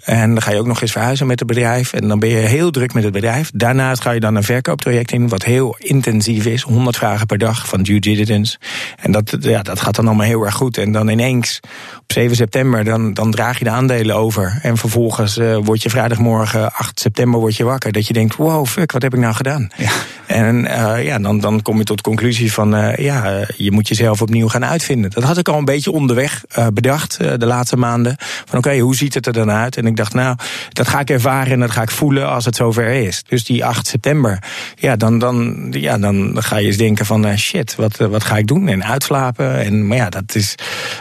En 0.04 0.30
dan 0.30 0.42
ga 0.42 0.52
je 0.52 0.60
ook 0.60 0.66
nog 0.66 0.82
eens 0.82 0.92
verhuizen 0.92 1.28
met 1.28 1.40
het 1.40 1.48
bedrijf. 1.48 1.94
En 1.94 2.08
dan 2.08 2.20
ben 2.20 2.30
je 2.30 2.36
heel 2.36 2.72
druk 2.72 2.94
met 2.94 3.04
het 3.04 3.14
bedrijf. 3.14 3.52
Daarnaast 3.54 4.02
ga 4.02 4.12
je 4.12 4.20
dan 4.20 4.36
een 4.36 4.44
verkooptraject 4.44 5.12
in, 5.12 5.28
wat 5.28 5.44
heel 5.44 5.76
intensief 5.80 6.46
is. 6.46 6.62
100 6.62 6.98
vragen 6.98 7.26
per 7.26 7.38
dag 7.38 7.68
van 7.68 7.84
due 7.84 8.00
diligence. 8.00 8.58
En 9.00 9.12
dat, 9.12 9.38
ja, 9.40 9.62
dat 9.62 9.80
gaat 9.80 9.96
dan 9.96 10.08
allemaal 10.08 10.26
heel 10.26 10.46
erg 10.46 10.56
goed. 10.56 10.78
En 10.78 10.92
dan 10.92 11.08
ineens, 11.08 11.60
op 12.00 12.12
7 12.12 12.36
september, 12.36 12.84
dan, 12.84 13.14
dan 13.14 13.32
draag 13.32 13.58
je 13.58 13.64
de 13.64 13.70
aandelen 13.70 14.16
over. 14.16 14.60
En 14.62 14.78
vervolgens 14.78 15.40
word 15.64 15.84
je 15.84 15.90
vrijdagmorgen, 15.90 16.74
8 16.74 17.00
september, 17.00 17.40
word 17.40 17.56
je 17.56 17.64
wakker. 17.64 17.92
Dat 17.92 18.08
je 18.08 18.14
denkt, 18.14 18.36
wow, 18.36 18.66
fuck, 18.66 18.92
wat 18.92 19.02
heb 19.02 19.14
ik 19.14 19.20
nou 19.20 19.34
gedaan? 19.34 19.70
Ja. 19.78 19.92
En 20.28 20.64
ja, 21.04 21.20
dan, 21.20 21.40
dan 21.40 21.62
kom 21.62 21.78
je 21.78 21.84
tot 21.84 21.98
de 21.98 22.04
conclusie 22.42 22.54
van 22.54 22.76
uh, 22.76 23.06
ja, 23.06 23.40
eh, 23.40 23.48
je 23.58 23.72
moet 23.72 23.88
jezelf 23.88 24.22
opnieuw 24.22 24.48
gaan 24.48 24.66
uitvinden. 24.66 25.12
Dat 25.12 25.24
had 25.24 25.38
ik 25.38 25.48
al 25.48 25.58
een 25.58 25.66
beetje 25.66 25.92
onderweg 25.92 26.44
uh, 26.58 26.68
bedacht 26.74 27.18
de 27.18 27.46
laatste 27.46 27.78
maanden. 27.78 28.16
Van 28.18 28.58
oké, 28.58 28.68
okay, 28.68 28.80
hoe 28.80 28.96
ziet 28.96 29.14
het 29.14 29.28
er 29.28 29.34
dan 29.34 29.52
uit? 29.52 29.78
En 29.78 29.86
ik 29.86 29.96
dacht, 29.96 30.14
nou, 30.14 30.36
dat 30.70 30.88
ga 30.88 31.00
ik 31.00 31.10
ervaren 31.10 31.52
en 31.52 31.60
dat 31.60 31.72
ga 31.72 31.82
ik 31.82 31.92
voelen 31.92 32.30
als 32.30 32.46
het 32.46 32.56
zover 32.56 32.88
is. 32.88 33.24
Dus 33.28 33.44
die 33.44 33.66
8 33.66 33.88
september, 33.88 34.44
ja, 34.76 34.96
dan, 34.96 35.20
dan, 35.20 35.68
ja, 35.72 35.98
dan 35.98 36.36
ga 36.40 36.58
je 36.58 36.68
eens 36.68 36.78
denken 36.78 37.06
van 37.06 37.38
shit, 37.38 37.76
wat, 37.76 37.98
wat 37.98 38.24
ga 38.24 38.38
ik 38.38 38.48
doen? 38.48 38.68
En 38.68 38.84
uitslapen. 38.84 39.60
En, 39.60 39.88
maar 39.88 39.98
ja, 39.98 40.10
dat 40.10 40.36
is. 40.36 40.56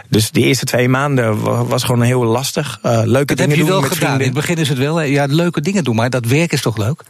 Dus 0.09 0.31
de 0.31 0.41
eerste 0.41 0.65
twee 0.65 0.89
maanden 0.89 1.41
was 1.69 1.85
gewoon 1.85 2.03
heel 2.03 2.25
lastig. 2.25 2.79
leuke 2.83 3.35
dat 3.35 3.37
dingen 3.37 3.51
heb 3.51 3.51
je 3.51 3.57
doen 3.57 3.67
wel 3.67 3.83
gedaan. 3.83 3.97
Vrienden. 3.97 4.19
In 4.19 4.25
het 4.25 4.35
begin 4.35 4.57
is 4.57 4.69
het 4.69 4.79
wel, 4.79 5.01
ja, 5.01 5.27
leuke 5.29 5.61
dingen 5.61 5.85
doen, 5.85 5.97
maar 5.97 6.11
dat 6.11 6.27
werk 6.27 6.53
is 6.53 6.63
toch 6.63 6.77
leuk? 6.77 7.03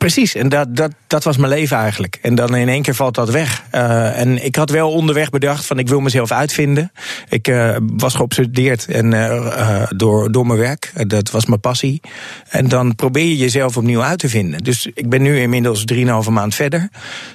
Precies, 0.00 0.34
en 0.34 0.48
dat, 0.48 0.76
dat, 0.76 0.92
dat 1.06 1.24
was 1.24 1.36
mijn 1.36 1.52
leven 1.52 1.76
eigenlijk. 1.76 2.18
En 2.22 2.34
dan 2.34 2.56
in 2.56 2.68
één 2.68 2.82
keer 2.82 2.94
valt 2.94 3.14
dat 3.14 3.30
weg. 3.30 3.62
Uh, 3.74 4.18
en 4.18 4.44
ik 4.44 4.56
had 4.56 4.70
wel 4.70 4.92
onderweg 4.92 5.30
bedacht 5.30 5.66
van 5.66 5.78
ik 5.78 5.88
wil 5.88 6.00
mezelf 6.00 6.32
uitvinden. 6.32 6.92
Ik 7.28 7.48
uh, 7.48 7.76
was 7.96 8.14
geobsedeerd 8.14 8.86
en, 8.86 9.12
uh, 9.12 9.82
door, 9.96 10.32
door 10.32 10.46
mijn 10.46 10.58
werk. 10.58 10.92
Dat 11.06 11.30
was 11.30 11.46
mijn 11.46 11.60
passie. 11.60 12.00
En 12.48 12.68
dan 12.68 12.94
probeer 12.94 13.24
je 13.24 13.36
jezelf 13.36 13.76
opnieuw 13.76 14.02
uit 14.02 14.18
te 14.18 14.28
vinden. 14.28 14.62
Dus 14.62 14.88
ik 14.94 15.08
ben 15.08 15.22
nu 15.22 15.40
inmiddels 15.40 15.84
drieënhalve 15.84 16.30
maand 16.30 16.54
verder. 16.54 16.88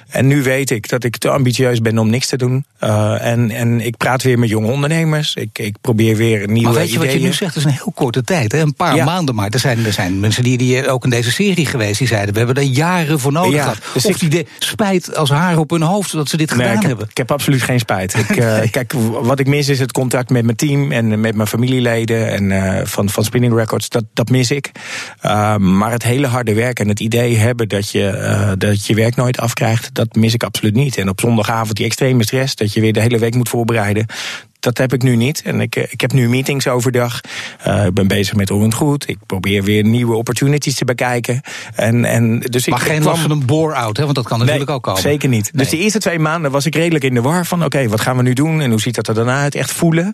En 0.08 0.26
nu 0.26 0.42
weet 0.42 0.70
ik 0.70 0.88
dat 0.88 1.04
ik 1.04 1.16
te 1.16 1.30
ambitieus 1.30 1.80
ben 1.80 1.98
om 1.98 2.10
niks 2.10 2.26
te 2.26 2.36
doen. 2.36 2.64
en, 2.78 3.50
en 3.50 3.80
ik 3.80 3.96
praat 3.96 4.22
weer 4.22 4.38
met 4.38 4.48
jonge 4.48 4.70
ondernemers. 4.70 5.34
Ik, 5.34 5.58
ik 5.58 5.76
probeer 5.80 6.16
weer 6.16 6.48
nieuwe 6.48 6.50
ideeën. 6.50 6.62
Maar 6.62 6.72
weet 6.74 6.90
je 6.90 6.96
ideeën. 6.96 7.12
wat 7.12 7.20
je 7.20 7.26
nu 7.26 7.32
zegt? 7.32 7.54
Dat 7.54 7.64
is 7.64 7.70
een 7.70 7.78
heel 7.82 7.92
korte 7.94 8.22
tijd. 8.22 8.52
Hè? 8.52 8.60
Een 8.60 8.74
paar 8.74 8.96
Ja. 8.96 9.04
maanden 9.04 9.34
maar. 9.34 9.50
Er 9.50 9.58
zijn, 9.58 9.84
er 9.84 9.92
zijn 9.92 10.20
mensen 10.20 10.42
die, 10.42 10.58
die 10.58 10.88
ook 10.88 11.04
in 11.04 11.10
deze 11.10 11.30
serie 11.32 11.66
geweest. 11.66 11.98
Die 11.98 12.08
zeiden, 12.08 12.32
we 12.32 12.38
hebben 12.38 12.55
er 12.56 12.62
jaren 12.62 13.20
voor 13.20 13.32
nodig 13.32 13.52
Ja, 13.54 13.62
gehad. 13.62 13.78
dus 13.94 14.04
of 14.06 14.10
ik- 14.10 14.18
die 14.20 14.28
de 14.28 14.46
spijt 14.58 15.16
als 15.16 15.30
haar 15.30 15.58
op 15.58 15.70
hun 15.70 15.82
hoofd 15.82 16.12
dat 16.12 16.28
ze 16.28 16.36
dit 16.36 16.50
Nee, 16.50 16.58
gedaan 16.58 16.72
ik 16.74 16.80
heb, 16.80 16.88
hebben. 16.90 17.06
ik 17.10 17.16
heb 17.16 17.30
absoluut 17.32 17.62
geen 17.62 17.78
spijt. 17.78 18.14
Ik, 18.14 18.28
eh, 18.36 18.70
Kijk, 18.70 18.92
wat 19.22 19.38
ik 19.38 19.46
mis 19.46 19.68
is 19.68 19.78
het 19.78 19.92
contact 19.92 20.30
met 20.30 20.44
mijn 20.44 20.56
team 20.56 20.92
en 20.92 21.20
met 21.20 21.34
mijn 21.34 21.48
familieleden 21.48 22.30
en 22.30 22.50
eh, 22.78 22.86
van, 22.86 23.08
van 23.08 23.24
Spinning 23.24 23.54
Records. 23.54 23.88
Dat, 23.88 24.04
dat 24.12 24.28
mis 24.28 24.50
ik. 24.50 24.70
Uh, 25.22 25.56
maar 25.56 25.90
het 25.90 26.02
hele 26.02 26.26
harde 26.26 26.54
werk 26.54 26.80
en 26.80 26.88
het 26.88 27.00
idee 27.00 27.36
hebben 27.36 27.68
dat 27.68 27.90
je, 27.90 28.54
dat 28.58 28.86
je 28.86 28.94
werk 28.94 29.16
nooit 29.16 29.38
afkrijgt, 29.40 29.94
dat 29.94 30.14
mis 30.14 30.34
ik 30.34 30.42
absoluut 30.42 30.74
niet. 30.74 30.96
En 30.96 31.08
op 31.08 31.20
zondagavond 31.20 31.76
die 31.76 31.86
extreme 31.86 32.22
stress, 32.24 32.54
dat 32.54 32.72
je 32.72 32.80
weer 32.80 32.92
de 32.92 33.00
hele 33.00 33.18
week 33.18 33.34
moet 33.34 33.48
voorbereiden. 33.48 34.06
Dat 34.66 34.78
heb 34.78 34.92
ik 34.92 35.02
nu 35.02 35.16
niet. 35.16 35.42
En 35.42 35.60
ik, 35.60 35.76
eh, 35.76 35.84
ik 35.88 36.00
heb 36.00 36.12
nu 36.12 36.28
meetings 36.28 36.66
overdag. 36.68 37.20
Uh, 37.66 37.84
ik 37.84 37.94
ben 37.94 38.08
bezig 38.08 38.34
met 38.34 38.48
Roerend 38.48 38.74
Goed. 38.74 39.08
Ik 39.08 39.18
probeer 39.26 39.62
weer 39.62 39.84
nieuwe 39.84 40.14
opportunities 40.14 40.74
te 40.74 40.84
bekijken. 40.84 41.40
En, 41.74 42.04
en, 42.04 42.40
dus 42.40 42.66
Maar 42.66 42.80
ik, 42.80 42.86
geen 42.86 42.96
ik 42.96 43.04
last 43.04 43.20
van 43.20 43.30
een 43.30 43.46
bore-out, 43.46 43.96
hè? 43.96 44.02
want 44.02 44.14
dat 44.14 44.26
kan 44.26 44.38
natuurlijk 44.38 44.70
ook 44.70 44.82
komen. 44.82 45.00
Zeker 45.00 45.28
niet. 45.28 45.50
Dus 45.54 45.68
de 45.68 45.78
eerste 45.78 45.98
twee 45.98 46.18
maanden 46.18 46.50
was 46.50 46.66
ik 46.66 46.74
redelijk 46.74 47.04
in 47.04 47.14
de 47.14 47.20
war 47.20 47.46
van... 47.46 47.64
oké, 47.64 47.88
wat 47.88 48.00
gaan 48.00 48.16
we 48.16 48.22
nu 48.22 48.32
doen 48.32 48.60
en 48.60 48.70
hoe 48.70 48.80
ziet 48.80 48.94
dat 48.94 49.08
er 49.08 49.14
dan 49.14 49.28
uit? 49.28 49.54
Echt 49.54 49.72
voelen. 49.72 50.12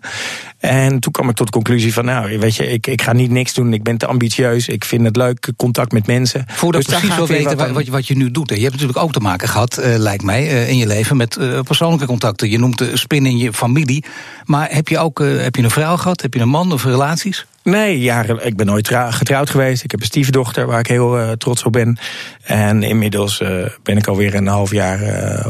En 0.59 0.99
toen 0.99 1.11
kwam 1.11 1.29
ik 1.29 1.35
tot 1.35 1.45
de 1.45 1.53
conclusie 1.53 1.93
van... 1.93 2.05
nou, 2.05 2.39
weet 2.39 2.55
je, 2.55 2.67
ik, 2.67 2.87
ik 2.87 3.01
ga 3.01 3.13
niet 3.13 3.31
niks 3.31 3.53
doen. 3.53 3.73
Ik 3.73 3.83
ben 3.83 3.97
te 3.97 4.05
ambitieus. 4.05 4.67
Ik 4.67 4.85
vind 4.85 5.05
het 5.05 5.15
leuk, 5.15 5.51
contact 5.55 5.91
met 5.91 6.07
mensen. 6.07 6.45
Voordat 6.47 6.81
Dus 6.85 6.89
precies 6.99 7.15
wil 7.15 7.27
weten 7.27 7.43
wat 7.43 7.55
wat, 7.69 7.85
aan- 7.85 7.91
wat, 7.91 8.07
je 8.07 8.15
nu 8.15 8.31
doet. 8.31 8.49
hè. 8.49 8.55
Je 8.55 8.61
hebt 8.61 8.73
natuurlijk 8.73 8.99
ook 8.99 9.11
te 9.11 9.19
maken 9.19 9.47
gehad, 9.49 9.77
eh, 9.77 9.97
lijkt 9.97 10.23
mij, 10.23 10.49
eh, 10.49 10.69
in 10.69 10.77
je 10.77 10.87
leven 10.87 11.17
met 11.17 11.35
eh, 11.35 11.59
persoonlijke 11.61 12.05
contacten. 12.05 12.49
Je 12.49 12.59
noemt 12.59 12.77
de 12.77 12.97
spin 12.97 13.25
in 13.25 13.37
je 13.37 13.53
familie. 13.53 14.03
Maar 14.45 14.71
heb 14.71 14.87
je 14.87 14.99
ook 14.99 15.19
eh, 15.19 15.41
heb 15.41 15.55
je 15.55 15.63
een 15.63 15.69
vrouw 15.69 15.97
gehad? 15.97 16.21
Heb 16.21 16.33
je 16.33 16.39
een 16.39 16.49
man 16.49 16.71
of 16.71 16.83
relaties? 16.83 17.45
Nee, 17.63 17.99
jaren, 17.99 18.45
ik 18.45 18.55
ben 18.55 18.65
nooit 18.65 18.87
getrouwd 18.93 19.49
geweest. 19.49 19.83
Ik 19.83 19.91
heb 19.91 19.99
een 19.99 20.05
stiefdochter 20.05 20.65
waar 20.65 20.79
ik 20.79 20.87
heel 20.87 21.19
eh, 21.19 21.31
trots 21.31 21.63
op 21.63 21.71
ben. 21.71 21.97
En 22.43 22.83
inmiddels 22.83 23.39
eh, 23.39 23.65
ben 23.83 23.97
ik 23.97 24.07
alweer 24.07 24.35
een 24.35 24.47
half 24.47 24.71
jaar 24.71 24.99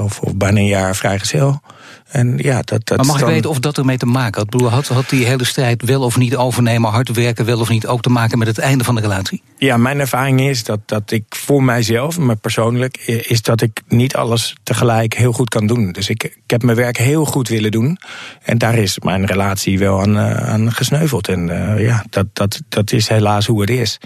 of, 0.03 0.19
of 0.19 0.35
bijna 0.35 0.59
een 0.59 0.65
jaar 0.65 0.95
vrijgezel. 0.95 1.61
En 2.13 2.37
ja, 2.37 2.61
dat, 2.61 2.85
dat 2.85 2.97
maar 2.97 3.05
mag 3.05 3.15
is 3.15 3.21
ik 3.21 3.25
dan- 3.25 3.33
weten 3.35 3.49
of 3.49 3.59
dat 3.59 3.77
ermee 3.77 3.97
te 3.97 4.05
maken 4.05 4.39
had? 4.41 4.49
Bedoel, 4.49 4.69
had, 4.69 4.87
had 4.87 5.09
die 5.09 5.25
hele 5.25 5.45
strijd 5.45 5.83
wel 5.83 6.01
of 6.01 6.17
niet 6.17 6.35
overnemen, 6.35 6.91
hard 6.91 7.09
werken, 7.09 7.45
wel 7.45 7.59
of 7.59 7.69
niet 7.69 7.87
ook 7.87 8.01
te 8.01 8.09
maken 8.09 8.37
met 8.37 8.47
het 8.47 8.57
einde 8.57 8.83
van 8.83 8.95
de 8.95 9.01
relatie? 9.01 9.41
Ja, 9.57 9.77
mijn 9.77 9.99
ervaring 9.99 10.41
is 10.41 10.63
dat, 10.63 10.79
dat 10.85 11.11
ik 11.11 11.23
voor 11.29 11.63
mijzelf, 11.63 12.17
maar 12.17 12.35
persoonlijk, 12.35 12.97
is 13.27 13.41
dat 13.41 13.61
ik 13.61 13.81
niet 13.87 14.15
alles 14.15 14.55
tegelijk 14.63 15.13
heel 15.13 15.31
goed 15.31 15.49
kan 15.49 15.67
doen. 15.67 15.91
Dus 15.91 16.09
ik, 16.09 16.23
ik 16.23 16.41
heb 16.47 16.63
mijn 16.63 16.77
werk 16.77 16.97
heel 16.97 17.25
goed 17.25 17.47
willen 17.47 17.71
doen. 17.71 17.97
En 18.43 18.57
daar 18.57 18.75
is 18.77 18.99
mijn 18.99 19.25
relatie 19.25 19.79
wel 19.79 20.01
aan, 20.01 20.17
eh, 20.17 20.49
aan 20.49 20.71
gesneuveld. 20.71 21.27
En 21.27 21.49
eh, 21.49 21.85
ja, 21.85 22.05
dat, 22.09 22.25
dat, 22.33 22.61
dat 22.69 22.91
is 22.91 23.07
helaas 23.07 23.45
hoe 23.45 23.61
het 23.61 23.69
is. 23.69 23.97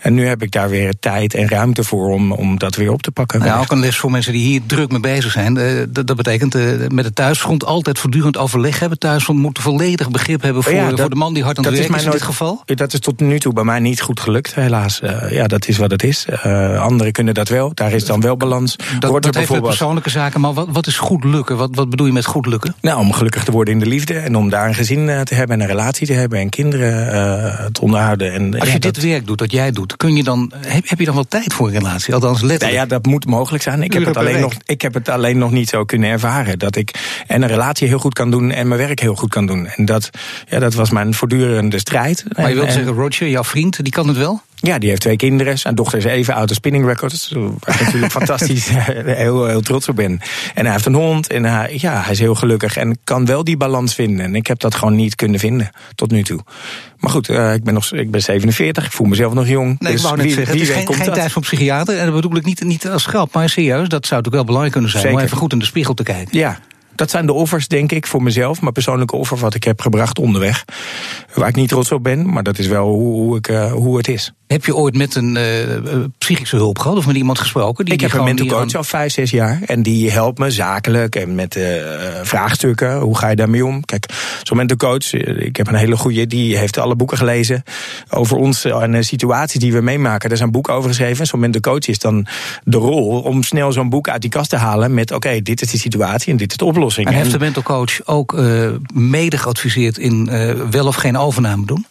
En 0.00 0.14
nu 0.14 0.26
heb 0.26 0.42
ik 0.42 0.52
daar 0.52 0.68
weer 0.68 0.94
tijd 1.00 1.34
en 1.34 1.48
ruimte 1.48 1.84
voor 1.84 2.08
om, 2.08 2.32
om 2.32 2.58
dat 2.58 2.76
weer 2.76 2.92
op 2.92 3.02
te 3.02 3.10
pakken. 3.10 3.40
Nou, 3.40 3.60
ook 3.60 3.70
een 3.70 3.80
les 3.80 3.96
voor 3.96 4.10
mensen 4.10 4.32
die 4.32 4.46
hier 4.46 4.60
druk 4.66 4.90
mee 4.90 5.00
bezig 5.00 5.32
zijn. 5.32 5.56
Eh, 5.56 5.82
dat, 5.88 6.06
dat 6.06 6.16
betekent 6.16 6.54
met 6.92 7.04
het 7.04 7.16
altijd 7.64 7.98
voortdurend 7.98 8.36
overleg 8.36 8.78
hebben. 8.78 8.98
Thuisfront 8.98 9.38
moet 9.38 9.58
volledig 9.58 10.10
begrip 10.10 10.42
hebben 10.42 10.62
voor, 10.62 10.72
Ja, 10.72 10.90
dat- 10.90 11.00
voor 11.00 11.10
de 11.10 11.16
man 11.16 11.34
die 11.34 11.42
hard 11.42 11.58
aan 11.58 11.64
het 11.64 11.72
dat 11.72 11.82
is 11.96 12.04
in 12.04 12.10
dit 12.10 12.22
geval. 12.22 12.62
Dat 12.64 12.92
is 12.92 13.00
tot 13.00 13.20
nu 13.20 13.38
toe 13.38 13.52
bij 13.52 13.64
mij 13.64 13.78
niet 13.80 14.00
goed 14.00 14.20
gelukt, 14.20 14.54
helaas. 14.54 15.00
Eh, 15.00 15.30
ja, 15.30 15.46
dat 15.46 15.68
is 15.68 15.76
wat 15.76 15.90
het 15.90 16.02
is. 16.02 16.26
Eh, 16.42 16.80
anderen 16.82 17.12
kunnen 17.12 17.34
dat 17.34 17.48
wel. 17.48 17.70
Daar 17.74 17.92
is 17.92 18.04
dan 18.04 18.20
wel 18.20 18.36
balans. 18.36 18.76
Dat, 18.76 19.00
dat 19.00 19.12
heeft 19.24 19.32
bijvoorbeeld 19.36 19.68
persoonlijke 19.68 20.10
zaken, 20.10 20.40
maar 20.40 20.52
wat, 20.52 20.68
wat 20.70 20.86
is 20.86 20.98
goed 20.98 21.24
lukken? 21.24 21.56
Wat, 21.56 21.68
wat 21.72 21.90
bedoel 21.90 22.06
je 22.06 22.12
met 22.12 22.24
goed 22.26 22.46
lukken? 22.46 22.74
Nou, 22.80 22.98
om 22.98 23.12
gelukkig 23.12 23.44
te 23.44 23.50
worden 23.52 23.74
in 23.74 23.80
de 23.80 23.86
liefde 23.86 24.14
en 24.18 24.36
om 24.36 24.48
daar 24.48 24.68
een 24.68 24.74
gezin 24.74 25.08
eh, 25.08 25.20
te 25.20 25.34
hebben 25.34 25.56
en 25.56 25.62
een 25.62 25.68
relatie 25.68 26.06
te 26.06 26.12
hebben 26.12 26.38
en 26.38 26.48
kinderen 26.48 27.72
te 27.72 27.80
onderhouden. 27.80 28.32
En, 28.32 28.58
Als 28.58 28.68
ja, 28.68 28.74
je 28.74 28.80
dat- 28.80 28.94
dit 28.94 29.04
werk 29.04 29.26
doet, 29.26 29.38
dat 29.38 29.52
jij 29.52 29.70
doet, 29.70 29.96
kun 29.96 30.16
je 30.16 30.22
dan, 30.22 30.52
heb, 30.66 30.88
heb 30.88 30.98
je 30.98 31.04
dan 31.04 31.14
wel 31.14 31.24
tijd 31.28 31.52
voor 31.54 31.66
een 31.66 31.72
relatie? 31.72 32.14
Althans, 32.14 32.36
Nou 32.36 32.46
letterlijk. 32.48 32.80
ja, 32.80 32.86
dat 32.86 33.06
moet 33.06 33.26
mogelijk 33.26 33.62
zijn. 33.62 33.82
Ik 33.82 33.92
heb, 33.92 34.04
het 34.04 34.16
alleen 34.16 34.40
nog, 34.40 34.52
ik 34.64 34.82
heb 34.82 34.94
het 34.94 35.08
alleen 35.08 35.38
nog 35.38 35.50
niet 35.50 35.68
zo 35.68 35.84
kunnen 35.84 36.10
ervaren. 36.10 36.58
Dat 36.58 36.76
ik 36.76 36.94
en 37.26 37.45
relatie 37.48 37.88
heel 37.88 37.98
goed 37.98 38.14
kan 38.14 38.30
doen 38.30 38.50
en 38.50 38.68
mijn 38.68 38.80
werk 38.80 39.00
heel 39.00 39.14
goed 39.14 39.30
kan 39.30 39.46
doen. 39.46 39.66
En 39.66 39.84
dat, 39.84 40.10
ja, 40.48 40.58
dat 40.58 40.74
was 40.74 40.90
mijn 40.90 41.14
voortdurende 41.14 41.78
strijd. 41.78 42.24
maar 42.36 42.48
je 42.48 42.54
wilt 42.54 42.66
en- 42.66 42.72
zeggen, 42.72 42.92
Roger, 42.92 43.28
jouw 43.28 43.44
vriend, 43.44 43.82
die 43.82 43.92
kan 43.92 44.08
het 44.08 44.16
wel? 44.16 44.40
Ja, 44.60 44.78
die 44.78 44.88
heeft 44.88 45.00
twee 45.00 45.16
kinderen. 45.16 45.58
Zijn 45.58 45.74
dochter 45.74 45.98
is 45.98 46.04
even 46.04 46.34
oud 46.34 46.48
als 46.48 46.56
Spinning 46.56 46.86
Records. 46.86 47.32
Waar 47.34 47.74
ik 47.74 47.80
natuurlijk 47.80 48.12
fantastisch 48.20 48.68
heel, 48.68 49.46
heel 49.46 49.60
trots 49.60 49.88
op 49.88 49.96
ben. 49.96 50.20
En 50.54 50.62
hij 50.64 50.72
heeft 50.72 50.86
een 50.86 50.94
hond. 50.94 51.26
En 51.26 51.44
hij, 51.44 51.76
ja, 51.80 52.00
hij 52.02 52.12
is 52.12 52.18
heel 52.18 52.34
gelukkig. 52.34 52.76
En 52.76 52.98
kan 53.04 53.26
wel 53.26 53.44
die 53.44 53.56
balans 53.56 53.94
vinden. 53.94 54.24
En 54.24 54.34
ik 54.34 54.46
heb 54.46 54.58
dat 54.58 54.74
gewoon 54.74 54.96
niet 54.96 55.14
kunnen 55.14 55.40
vinden 55.40 55.70
tot 55.94 56.10
nu 56.10 56.22
toe. 56.22 56.40
Maar 56.98 57.10
goed, 57.10 57.28
eh, 57.28 57.54
ik, 57.54 57.64
ben 57.64 57.74
nog, 57.74 57.92
ik 57.92 58.10
ben 58.10 58.22
47. 58.22 58.84
Ik 58.84 58.92
voel 58.92 59.06
mezelf 59.06 59.34
nog 59.34 59.48
jong. 59.48 59.80
Nee, 59.80 59.92
dus 59.92 60.00
ik 60.00 60.06
wou 60.06 60.16
net 60.16 60.26
wie- 60.26 60.34
zeggen, 60.34 60.52
het 60.58 60.62
is 60.68 60.96
geen, 60.96 61.12
tijd 61.12 61.32
voor 61.32 61.42
psychiater. 61.42 61.98
En 61.98 62.04
dat 62.06 62.14
bedoel 62.14 62.36
ik 62.36 62.44
niet, 62.44 62.64
niet 62.64 62.88
als 62.88 63.06
grap, 63.06 63.34
maar 63.34 63.48
serieus. 63.48 63.88
Dat 63.88 64.06
zou 64.06 64.22
natuurlijk 64.22 64.34
wel 64.34 64.44
belangrijk 64.44 64.72
kunnen 64.72 64.90
zijn 64.90 65.14
om 65.14 65.20
even 65.20 65.36
goed 65.36 65.52
in 65.52 65.58
de 65.58 65.64
spiegel 65.64 65.94
te 65.94 66.02
kijken. 66.02 66.38
Ja, 66.38 66.58
dat 66.98 67.10
zijn 67.10 67.26
de 67.26 67.32
offers, 67.32 67.68
denk 67.68 67.92
ik, 67.92 68.06
voor 68.06 68.22
mezelf. 68.22 68.60
Mijn 68.60 68.72
persoonlijke 68.72 69.16
offer 69.16 69.36
wat 69.36 69.54
ik 69.54 69.64
heb 69.64 69.80
gebracht 69.80 70.18
onderweg. 70.18 70.64
Waar 71.34 71.48
ik 71.48 71.54
niet 71.54 71.68
trots 71.68 71.92
op 71.92 72.02
ben, 72.02 72.32
maar 72.32 72.42
dat 72.42 72.58
is 72.58 72.66
wel 72.66 72.88
hoe, 72.88 73.12
hoe, 73.12 73.36
ik, 73.36 73.48
eh, 73.48 73.72
hoe 73.72 73.96
het 73.96 74.08
is. 74.08 74.32
Heb 74.46 74.64
je 74.64 74.76
ooit 74.76 74.96
met 74.96 75.14
een 75.14 75.36
eh, 75.36 75.76
eh, 75.76 76.04
psychische 76.18 76.56
hulp 76.56 76.78
gehad 76.78 76.96
of 76.96 77.06
met 77.06 77.16
iemand 77.16 77.38
gesproken? 77.38 77.84
Die, 77.84 77.94
ik 77.94 78.00
die 78.00 78.08
heb 78.08 78.18
een 78.18 78.24
mental 78.24 78.46
coach 78.46 78.74
al 78.74 78.84
vijf, 78.84 79.12
zes 79.12 79.30
jaar. 79.30 79.60
En 79.66 79.82
die 79.82 80.10
helpt 80.10 80.38
me 80.38 80.50
zakelijk 80.50 81.16
en 81.16 81.34
met 81.34 81.56
eh, 81.56 81.64
vraagstukken. 82.22 82.98
Hoe 83.00 83.18
ga 83.18 83.28
je 83.28 83.36
daarmee 83.36 83.66
om? 83.66 83.84
Kijk, 83.84 84.06
zo'n 84.42 84.56
mental 84.56 84.76
coach, 84.76 85.12
ik 85.12 85.56
heb 85.56 85.66
een 85.66 85.74
hele 85.74 85.96
goede, 85.96 86.26
die 86.26 86.56
heeft 86.56 86.78
alle 86.78 86.96
boeken 86.96 87.16
gelezen 87.16 87.62
over 88.10 88.36
ons 88.36 88.64
en 88.64 88.92
de 88.92 89.02
situaties 89.02 89.60
die 89.60 89.72
we 89.72 89.80
meemaken. 89.80 90.28
Er 90.28 90.34
is 90.34 90.40
een 90.40 90.50
boek 90.50 90.68
over 90.68 90.88
geschreven. 90.88 91.26
Zo'n 91.26 91.40
mental 91.40 91.60
coach 91.60 91.86
is 91.86 91.98
dan 91.98 92.26
de 92.64 92.76
rol 92.76 93.20
om 93.20 93.42
snel 93.42 93.72
zo'n 93.72 93.88
boek 93.88 94.08
uit 94.08 94.20
die 94.20 94.30
kast 94.30 94.50
te 94.50 94.56
halen 94.56 94.94
met: 94.94 95.12
oké, 95.12 95.42
dit 95.42 95.62
is 95.62 95.70
de 95.70 95.78
situatie 95.78 96.32
en 96.32 96.36
dit 96.36 96.50
is 96.50 96.56
de 96.56 96.64
oplossing. 96.64 97.06
En 97.06 97.14
heeft 97.14 97.26
de 97.30 97.36
En- 97.36 97.40
mental 97.42 97.62
coach 97.62 98.06
ook 98.06 98.34
eh, 98.34 98.70
mede 98.94 99.38
geadviseerd 99.38 99.98
in 99.98 100.30
wel 100.70 100.86
of 100.86 100.96
geen 100.96 101.16
overname 101.16 101.66
doen? 101.66 101.86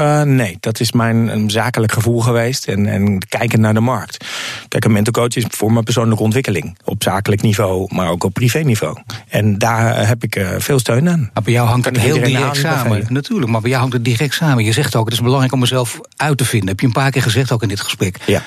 Uh, 0.00 0.22
nee, 0.22 0.56
dat 0.60 0.80
is 0.80 0.92
mijn 0.92 1.28
een 1.28 1.50
zakelijk 1.50 1.92
gevoel 1.92 2.20
geweest. 2.20 2.68
En, 2.68 2.86
en 2.86 3.26
kijken 3.28 3.60
naar 3.60 3.74
de 3.74 3.80
markt. 3.80 4.26
Kijk, 4.68 4.84
een 4.84 4.92
mental 4.92 5.12
coach 5.12 5.36
is 5.36 5.44
voor 5.48 5.72
mijn 5.72 5.84
persoonlijke 5.84 6.22
ontwikkeling. 6.22 6.78
Op 6.84 7.02
zakelijk 7.02 7.42
niveau, 7.42 7.94
maar 7.94 8.08
ook 8.08 8.24
op 8.24 8.32
privé 8.32 8.58
niveau. 8.58 8.96
En 9.28 9.58
daar 9.58 10.06
heb 10.06 10.24
ik 10.24 10.36
uh, 10.36 10.48
veel 10.58 10.78
steun 10.78 11.08
aan. 11.08 11.30
Maar 11.34 11.42
bij 11.42 11.52
jou 11.52 11.68
hangt 11.68 11.84
het 11.84 11.98
heel 11.98 12.22
direct 12.22 12.56
samen. 12.56 13.06
Natuurlijk, 13.08 13.50
maar 13.50 13.60
bij 13.60 13.70
jou 13.70 13.82
hangt 13.82 13.96
het 13.96 14.04
direct 14.04 14.34
samen. 14.34 14.64
Je 14.64 14.72
zegt 14.72 14.96
ook, 14.96 15.04
het 15.04 15.14
is 15.14 15.20
belangrijk 15.20 15.52
om 15.52 15.60
mezelf 15.60 16.00
uit 16.16 16.38
te 16.38 16.44
vinden. 16.44 16.68
Heb 16.68 16.80
je 16.80 16.86
een 16.86 16.92
paar 16.92 17.10
keer 17.10 17.22
gezegd 17.22 17.52
ook 17.52 17.62
in 17.62 17.68
dit 17.68 17.80
gesprek. 17.80 18.16
Ja. 18.26 18.42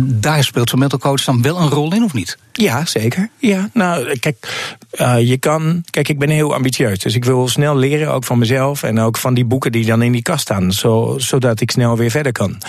Daar 0.00 0.44
speelt 0.44 0.70
zo'n 0.70 0.78
mental 0.78 0.98
coach 0.98 1.24
dan 1.24 1.42
wel 1.42 1.60
een 1.60 1.68
rol 1.68 1.94
in, 1.94 2.04
of 2.04 2.12
niet? 2.12 2.38
Ja, 2.52 2.84
zeker. 2.84 3.28
Ja, 3.38 3.70
nou, 3.72 4.18
kijk, 4.18 4.36
uh, 5.00 5.28
je 5.28 5.38
kan. 5.38 5.82
Kijk, 5.90 6.08
ik 6.08 6.18
ben 6.18 6.28
heel 6.28 6.54
ambitieus. 6.54 6.98
Dus 6.98 7.14
ik 7.14 7.24
wil 7.24 7.48
snel 7.48 7.76
leren, 7.76 8.12
ook 8.12 8.24
van 8.24 8.38
mezelf. 8.38 8.82
En 8.82 8.98
ook 8.98 9.16
van 9.16 9.34
die 9.34 9.44
boeken 9.44 9.72
die 9.72 9.84
dan 9.84 10.02
in 10.02 10.12
die 10.12 10.22
kast 10.22 10.40
staan. 10.40 10.72
Zo, 10.72 11.14
zodat 11.18 11.60
ik 11.60 11.70
snel 11.70 11.96
weer 11.96 12.10
verder 12.10 12.32
kan. 12.32 12.62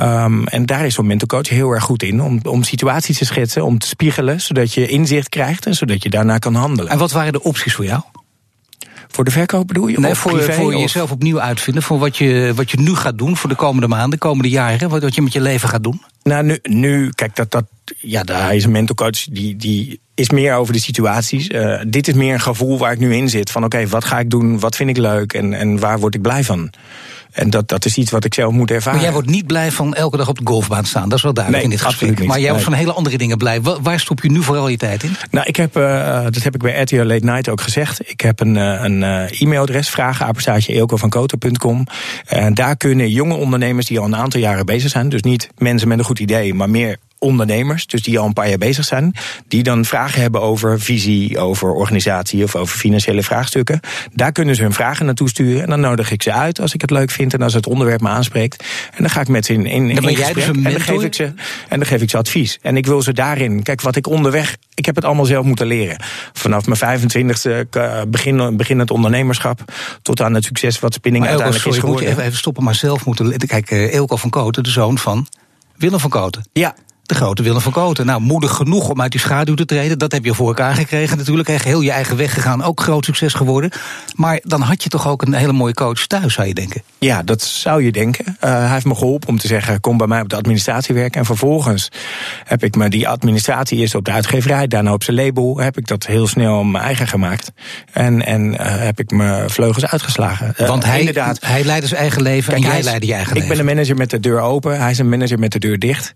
Um, 0.00 0.46
en 0.46 0.66
daar 0.66 0.86
is 0.86 0.94
zo'n 0.94 1.06
mental 1.06 1.28
coach 1.28 1.48
heel 1.48 1.70
erg 1.70 1.84
goed 1.84 2.02
in. 2.02 2.22
Om, 2.22 2.40
om 2.42 2.62
situaties 2.62 3.18
te 3.18 3.24
schetsen, 3.24 3.64
om 3.64 3.78
te 3.78 3.86
spiegelen. 3.86 4.40
Zodat 4.40 4.74
je 4.74 4.86
inzicht 4.86 5.28
krijgt 5.28 5.66
en 5.66 5.74
zodat 5.74 6.02
je 6.02 6.10
daarna 6.10 6.38
kan 6.38 6.54
handelen. 6.54 6.92
En 6.92 6.98
wat 6.98 7.12
waren 7.12 7.32
de 7.32 7.42
opties 7.42 7.74
voor 7.74 7.84
jou? 7.84 8.02
Voor 9.08 9.24
de 9.24 9.30
verkoop 9.30 9.66
bedoel 9.66 9.86
je? 9.86 10.00
Nee, 10.00 10.14
voor, 10.14 10.42
voor 10.42 10.74
jezelf 10.74 11.10
opnieuw 11.10 11.40
uitvinden. 11.40 11.82
Voor 11.82 11.98
wat 11.98 12.16
je, 12.16 12.52
wat 12.54 12.70
je 12.70 12.80
nu 12.80 12.94
gaat 12.94 13.18
doen 13.18 13.36
voor 13.36 13.48
de 13.48 13.56
komende 13.56 13.88
maanden, 13.88 14.10
de 14.10 14.18
komende 14.18 14.48
jaren. 14.48 14.88
Wat, 14.88 15.02
wat 15.02 15.14
je 15.14 15.22
met 15.22 15.32
je 15.32 15.40
leven 15.40 15.68
gaat 15.68 15.82
doen. 15.82 16.02
Nou, 16.22 16.44
nu, 16.44 16.58
nu 16.62 17.10
kijk, 17.10 17.36
dat, 17.36 17.50
dat, 17.50 17.64
ja, 17.96 18.22
daar 18.22 18.54
is 18.54 18.64
een 18.64 18.70
mental 18.70 18.94
coach 18.94 19.24
die, 19.30 19.56
die 19.56 20.00
is 20.14 20.30
meer 20.30 20.54
over 20.54 20.72
de 20.72 20.80
situaties. 20.80 21.48
Uh, 21.48 21.80
dit 21.86 22.08
is 22.08 22.14
meer 22.14 22.34
een 22.34 22.40
gevoel 22.40 22.78
waar 22.78 22.92
ik 22.92 22.98
nu 22.98 23.14
in 23.14 23.28
zit. 23.28 23.50
Van 23.50 23.64
oké, 23.64 23.76
okay, 23.76 23.88
wat 23.88 24.04
ga 24.04 24.18
ik 24.18 24.30
doen? 24.30 24.58
Wat 24.58 24.76
vind 24.76 24.90
ik 24.90 24.96
leuk? 24.96 25.32
En, 25.32 25.54
en 25.54 25.78
waar 25.78 25.98
word 25.98 26.14
ik 26.14 26.22
blij 26.22 26.44
van? 26.44 26.70
En 27.32 27.50
dat, 27.50 27.68
dat 27.68 27.84
is 27.84 27.96
iets 27.96 28.10
wat 28.10 28.24
ik 28.24 28.34
zelf 28.34 28.52
moet 28.52 28.70
ervaren. 28.70 28.94
Maar 28.94 29.04
jij 29.04 29.12
wordt 29.12 29.28
niet 29.28 29.46
blij 29.46 29.72
van 29.72 29.94
elke 29.94 30.16
dag 30.16 30.28
op 30.28 30.38
de 30.38 30.46
golfbaan 30.46 30.84
staan. 30.84 31.08
Dat 31.08 31.18
is 31.18 31.24
wel 31.24 31.34
duidelijk 31.34 31.64
nee, 31.64 31.72
in 31.74 31.78
dit 31.78 31.88
gesprek. 31.88 32.26
Maar 32.26 32.40
jij 32.40 32.50
wordt 32.50 32.64
van 32.64 32.72
hele 32.72 32.92
andere 32.92 33.18
dingen 33.18 33.38
blij. 33.38 33.60
Waar 33.62 34.00
stop 34.00 34.22
je 34.22 34.30
nu 34.30 34.42
vooral 34.42 34.68
je 34.68 34.76
tijd 34.76 35.02
in? 35.02 35.16
Nou, 35.30 35.46
ik 35.46 35.56
heb, 35.56 35.76
uh, 35.76 36.22
dat 36.24 36.42
heb 36.42 36.54
ik 36.54 36.60
bij 36.60 36.82
RTL 36.82 37.02
Late 37.02 37.24
Night 37.24 37.48
ook 37.48 37.60
gezegd. 37.60 38.10
Ik 38.10 38.20
heb 38.20 38.40
een, 38.40 38.54
een 38.56 39.02
e-mailadres, 39.28 39.88
vragenapenstaatje 39.88 40.86
En 42.26 42.54
daar 42.54 42.76
kunnen 42.76 43.10
jonge 43.10 43.34
ondernemers 43.34 43.86
die 43.86 43.98
al 43.98 44.04
een 44.04 44.16
aantal 44.16 44.40
jaren 44.40 44.66
bezig 44.66 44.90
zijn... 44.90 45.08
dus 45.08 45.22
niet 45.22 45.48
mensen 45.58 45.88
met 45.88 45.98
een 45.98 46.04
goed 46.04 46.18
idee, 46.18 46.54
maar 46.54 46.70
meer 46.70 46.96
ondernemers, 47.18 47.86
dus 47.86 48.02
die 48.02 48.18
al 48.18 48.26
een 48.26 48.32
paar 48.32 48.48
jaar 48.48 48.58
bezig 48.58 48.84
zijn, 48.84 49.14
die 49.48 49.62
dan 49.62 49.84
vragen 49.84 50.20
hebben 50.20 50.40
over 50.40 50.80
visie, 50.80 51.38
over 51.38 51.72
organisatie 51.72 52.44
of 52.44 52.56
over 52.56 52.78
financiële 52.78 53.22
vraagstukken. 53.22 53.80
Daar 54.12 54.32
kunnen 54.32 54.54
ze 54.54 54.62
hun 54.62 54.72
vragen 54.72 55.06
naartoe 55.06 55.28
sturen 55.28 55.62
en 55.62 55.68
dan 55.68 55.80
nodig 55.80 56.10
ik 56.10 56.22
ze 56.22 56.32
uit 56.32 56.60
als 56.60 56.74
ik 56.74 56.80
het 56.80 56.90
leuk 56.90 57.10
vind 57.10 57.34
en 57.34 57.42
als 57.42 57.54
het 57.54 57.66
onderwerp 57.66 58.00
me 58.00 58.08
aanspreekt. 58.08 58.64
En 58.90 58.96
dan 58.98 59.10
ga 59.10 59.20
ik 59.20 59.28
met 59.28 59.46
ze 59.46 59.52
in, 59.52 59.66
in, 59.66 59.90
in 59.90 60.16
gesprek 60.16 60.34
dus 60.34 60.46
en, 60.46 60.62
dan 60.62 60.80
geef 60.80 61.02
ik 61.02 61.14
ze, 61.14 61.24
en 61.68 61.78
dan 61.78 61.86
geef 61.86 62.02
ik 62.02 62.10
ze 62.10 62.16
advies. 62.16 62.58
En 62.62 62.76
ik 62.76 62.86
wil 62.86 63.02
ze 63.02 63.12
daarin, 63.12 63.62
kijk 63.62 63.80
wat 63.80 63.96
ik 63.96 64.06
onderweg, 64.06 64.56
ik 64.74 64.86
heb 64.86 64.94
het 64.94 65.04
allemaal 65.04 65.24
zelf 65.24 65.44
moeten 65.44 65.66
leren. 65.66 66.02
Vanaf 66.32 66.66
mijn 66.66 67.00
25ste 67.00 67.68
begin, 68.08 68.56
begin 68.56 68.78
het 68.78 68.90
ondernemerschap 68.90 69.72
tot 70.02 70.20
aan 70.20 70.34
het 70.34 70.44
succes 70.44 70.80
wat 70.80 70.94
spinning 70.94 71.24
maar 71.24 71.32
uiteindelijk 71.32 71.64
sorry, 71.64 71.78
is 71.78 71.84
geworden. 71.84 72.08
Moet 72.08 72.16
even, 72.16 72.28
even 72.28 72.38
stoppen, 72.38 72.64
maar 72.64 72.74
zelf 72.74 73.04
moeten. 73.04 73.36
Kijk, 73.46 73.70
Eelco 73.70 74.16
van 74.16 74.30
Koten, 74.30 74.62
de 74.62 74.70
zoon 74.70 74.98
van 74.98 75.26
Willem 75.76 76.00
van 76.00 76.10
Koten. 76.10 76.48
Ja, 76.52 76.74
de 77.08 77.14
grote 77.14 77.42
Willem 77.42 77.60
van 77.60 77.72
Koten. 77.72 78.06
Nou, 78.06 78.20
moedig 78.20 78.54
genoeg 78.54 78.88
om 78.88 79.00
uit 79.00 79.10
die 79.10 79.20
schaduw 79.20 79.54
te 79.54 79.64
treden. 79.64 79.98
Dat 79.98 80.12
heb 80.12 80.24
je 80.24 80.34
voor 80.34 80.48
elkaar 80.48 80.74
gekregen 80.74 81.16
natuurlijk. 81.16 81.48
Echt 81.48 81.64
heel 81.64 81.80
je 81.80 81.90
eigen 81.90 82.16
weg 82.16 82.34
gegaan. 82.34 82.62
Ook 82.62 82.80
groot 82.80 83.04
succes 83.04 83.34
geworden. 83.34 83.70
Maar 84.14 84.40
dan 84.42 84.60
had 84.60 84.82
je 84.82 84.88
toch 84.88 85.08
ook 85.08 85.22
een 85.22 85.34
hele 85.34 85.52
mooie 85.52 85.74
coach 85.74 86.06
thuis, 86.06 86.34
zou 86.34 86.46
je 86.46 86.54
denken? 86.54 86.82
Ja, 86.98 87.22
dat 87.22 87.42
zou 87.42 87.82
je 87.82 87.92
denken. 87.92 88.24
Uh, 88.26 88.34
hij 88.40 88.72
heeft 88.72 88.84
me 88.84 88.94
geholpen 88.94 89.28
om 89.28 89.38
te 89.38 89.46
zeggen, 89.46 89.80
kom 89.80 89.96
bij 89.96 90.06
mij 90.06 90.20
op 90.20 90.28
de 90.28 90.36
administratie 90.36 90.94
werken. 90.94 91.20
En 91.20 91.26
vervolgens 91.26 91.88
heb 92.44 92.64
ik 92.64 92.76
me 92.76 92.88
die 92.88 93.08
administratie 93.08 93.78
eerst 93.78 93.94
op 93.94 94.04
de 94.04 94.10
uitgeverij, 94.10 94.66
daarna 94.66 94.92
op 94.92 95.02
zijn 95.02 95.16
label. 95.16 95.58
Heb 95.58 95.78
ik 95.78 95.86
dat 95.86 96.06
heel 96.06 96.26
snel 96.26 96.64
mijn 96.64 96.84
eigen 96.84 97.06
gemaakt. 97.06 97.52
En, 97.92 98.26
en 98.26 98.52
uh, 98.52 98.58
heb 98.60 99.00
ik 99.00 99.10
mijn 99.10 99.50
vleugels 99.50 99.86
uitgeslagen. 99.86 100.54
Uh, 100.60 100.68
Want 100.68 100.84
hij, 100.84 100.98
inderdaad, 100.98 101.38
hij 101.40 101.64
leidde 101.64 101.86
zijn 101.86 102.00
eigen 102.00 102.22
leven 102.22 102.52
Kijk, 102.52 102.64
en 102.64 102.70
jij 102.70 102.82
leidde 102.82 103.06
je 103.06 103.12
eigen 103.12 103.30
ik 103.30 103.38
leven. 103.38 103.50
Ik 103.50 103.58
ben 103.58 103.68
een 103.68 103.74
manager 103.74 103.96
met 103.96 104.10
de 104.10 104.20
deur 104.20 104.40
open. 104.40 104.80
Hij 104.80 104.90
is 104.90 104.98
een 104.98 105.08
manager 105.08 105.38
met 105.38 105.52
de 105.52 105.58
deur 105.58 105.78
dicht. 105.78 106.14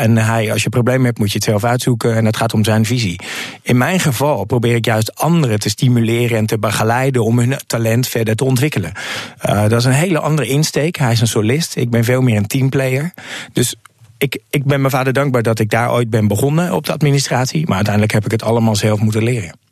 En 0.00 0.16
hij, 0.16 0.52
als 0.52 0.62
je 0.62 0.68
problemen 0.68 1.04
hebt, 1.04 1.18
moet 1.18 1.28
je 1.28 1.34
het 1.34 1.44
zelf 1.44 1.64
uitzoeken. 1.64 2.16
En 2.16 2.24
het 2.24 2.36
gaat 2.36 2.54
om 2.54 2.64
zijn 2.64 2.84
visie. 2.84 3.20
In 3.62 3.76
mijn 3.76 4.00
geval 4.00 4.44
probeer 4.44 4.74
ik 4.74 4.84
juist 4.84 5.14
anderen 5.14 5.60
te 5.60 5.68
stimuleren 5.68 6.38
en 6.38 6.46
te 6.46 6.58
begeleiden 6.58 7.24
om 7.24 7.38
hun 7.38 7.58
talent 7.66 8.08
verder 8.08 8.36
te 8.36 8.44
ontwikkelen. 8.44 8.92
Uh, 9.48 9.62
dat 9.62 9.72
is 9.72 9.84
een 9.84 9.92
hele 9.92 10.18
andere 10.18 10.48
insteek. 10.48 10.96
Hij 10.96 11.12
is 11.12 11.20
een 11.20 11.26
solist. 11.26 11.76
Ik 11.76 11.90
ben 11.90 12.04
veel 12.04 12.20
meer 12.20 12.36
een 12.36 12.46
teamplayer. 12.46 13.12
Dus 13.52 13.74
ik, 14.18 14.38
ik 14.50 14.64
ben 14.64 14.80
mijn 14.80 14.92
vader 14.92 15.12
dankbaar 15.12 15.42
dat 15.42 15.58
ik 15.58 15.70
daar 15.70 15.92
ooit 15.92 16.10
ben 16.10 16.28
begonnen 16.28 16.72
op 16.72 16.86
de 16.86 16.92
administratie. 16.92 17.66
Maar 17.66 17.76
uiteindelijk 17.76 18.14
heb 18.14 18.24
ik 18.24 18.30
het 18.30 18.42
allemaal 18.42 18.76
zelf 18.76 19.00
moeten 19.00 19.22
leren. 19.22 19.65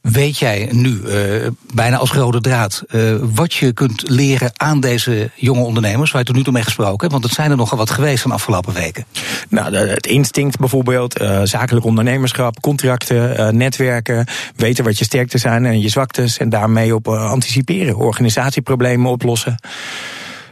Weet 0.00 0.38
jij 0.38 0.68
nu, 0.72 1.00
uh, 1.06 1.46
bijna 1.74 1.96
als 1.96 2.12
rode 2.12 2.40
draad, 2.40 2.82
uh, 2.90 3.16
wat 3.34 3.52
je 3.52 3.72
kunt 3.72 4.08
leren 4.08 4.50
aan 4.56 4.80
deze 4.80 5.30
jonge 5.34 5.62
ondernemers, 5.62 6.10
waar 6.10 6.20
je 6.20 6.26
tot 6.26 6.36
nu 6.36 6.42
toe 6.42 6.52
mee 6.52 6.62
gesproken 6.62 6.98
hebt? 7.00 7.12
Want 7.12 7.24
het 7.24 7.32
zijn 7.32 7.50
er 7.50 7.56
nogal 7.56 7.78
wat 7.78 7.90
geweest 7.90 8.20
van 8.20 8.30
de 8.30 8.36
afgelopen 8.36 8.74
weken. 8.74 9.04
Nou, 9.48 9.76
het 9.76 10.06
instinct 10.06 10.58
bijvoorbeeld, 10.58 11.20
uh, 11.20 11.40
zakelijk 11.44 11.86
ondernemerschap, 11.86 12.60
contracten, 12.60 13.56
netwerken, 13.56 14.26
weten 14.56 14.84
wat 14.84 14.98
je 14.98 15.04
sterkte 15.04 15.38
zijn 15.38 15.66
en 15.66 15.80
je 15.80 15.88
zwaktes 15.88 16.38
en 16.38 16.48
daarmee 16.48 16.94
op 16.94 17.08
anticiperen, 17.08 17.96
organisatieproblemen 17.96 19.10
oplossen 19.10 19.58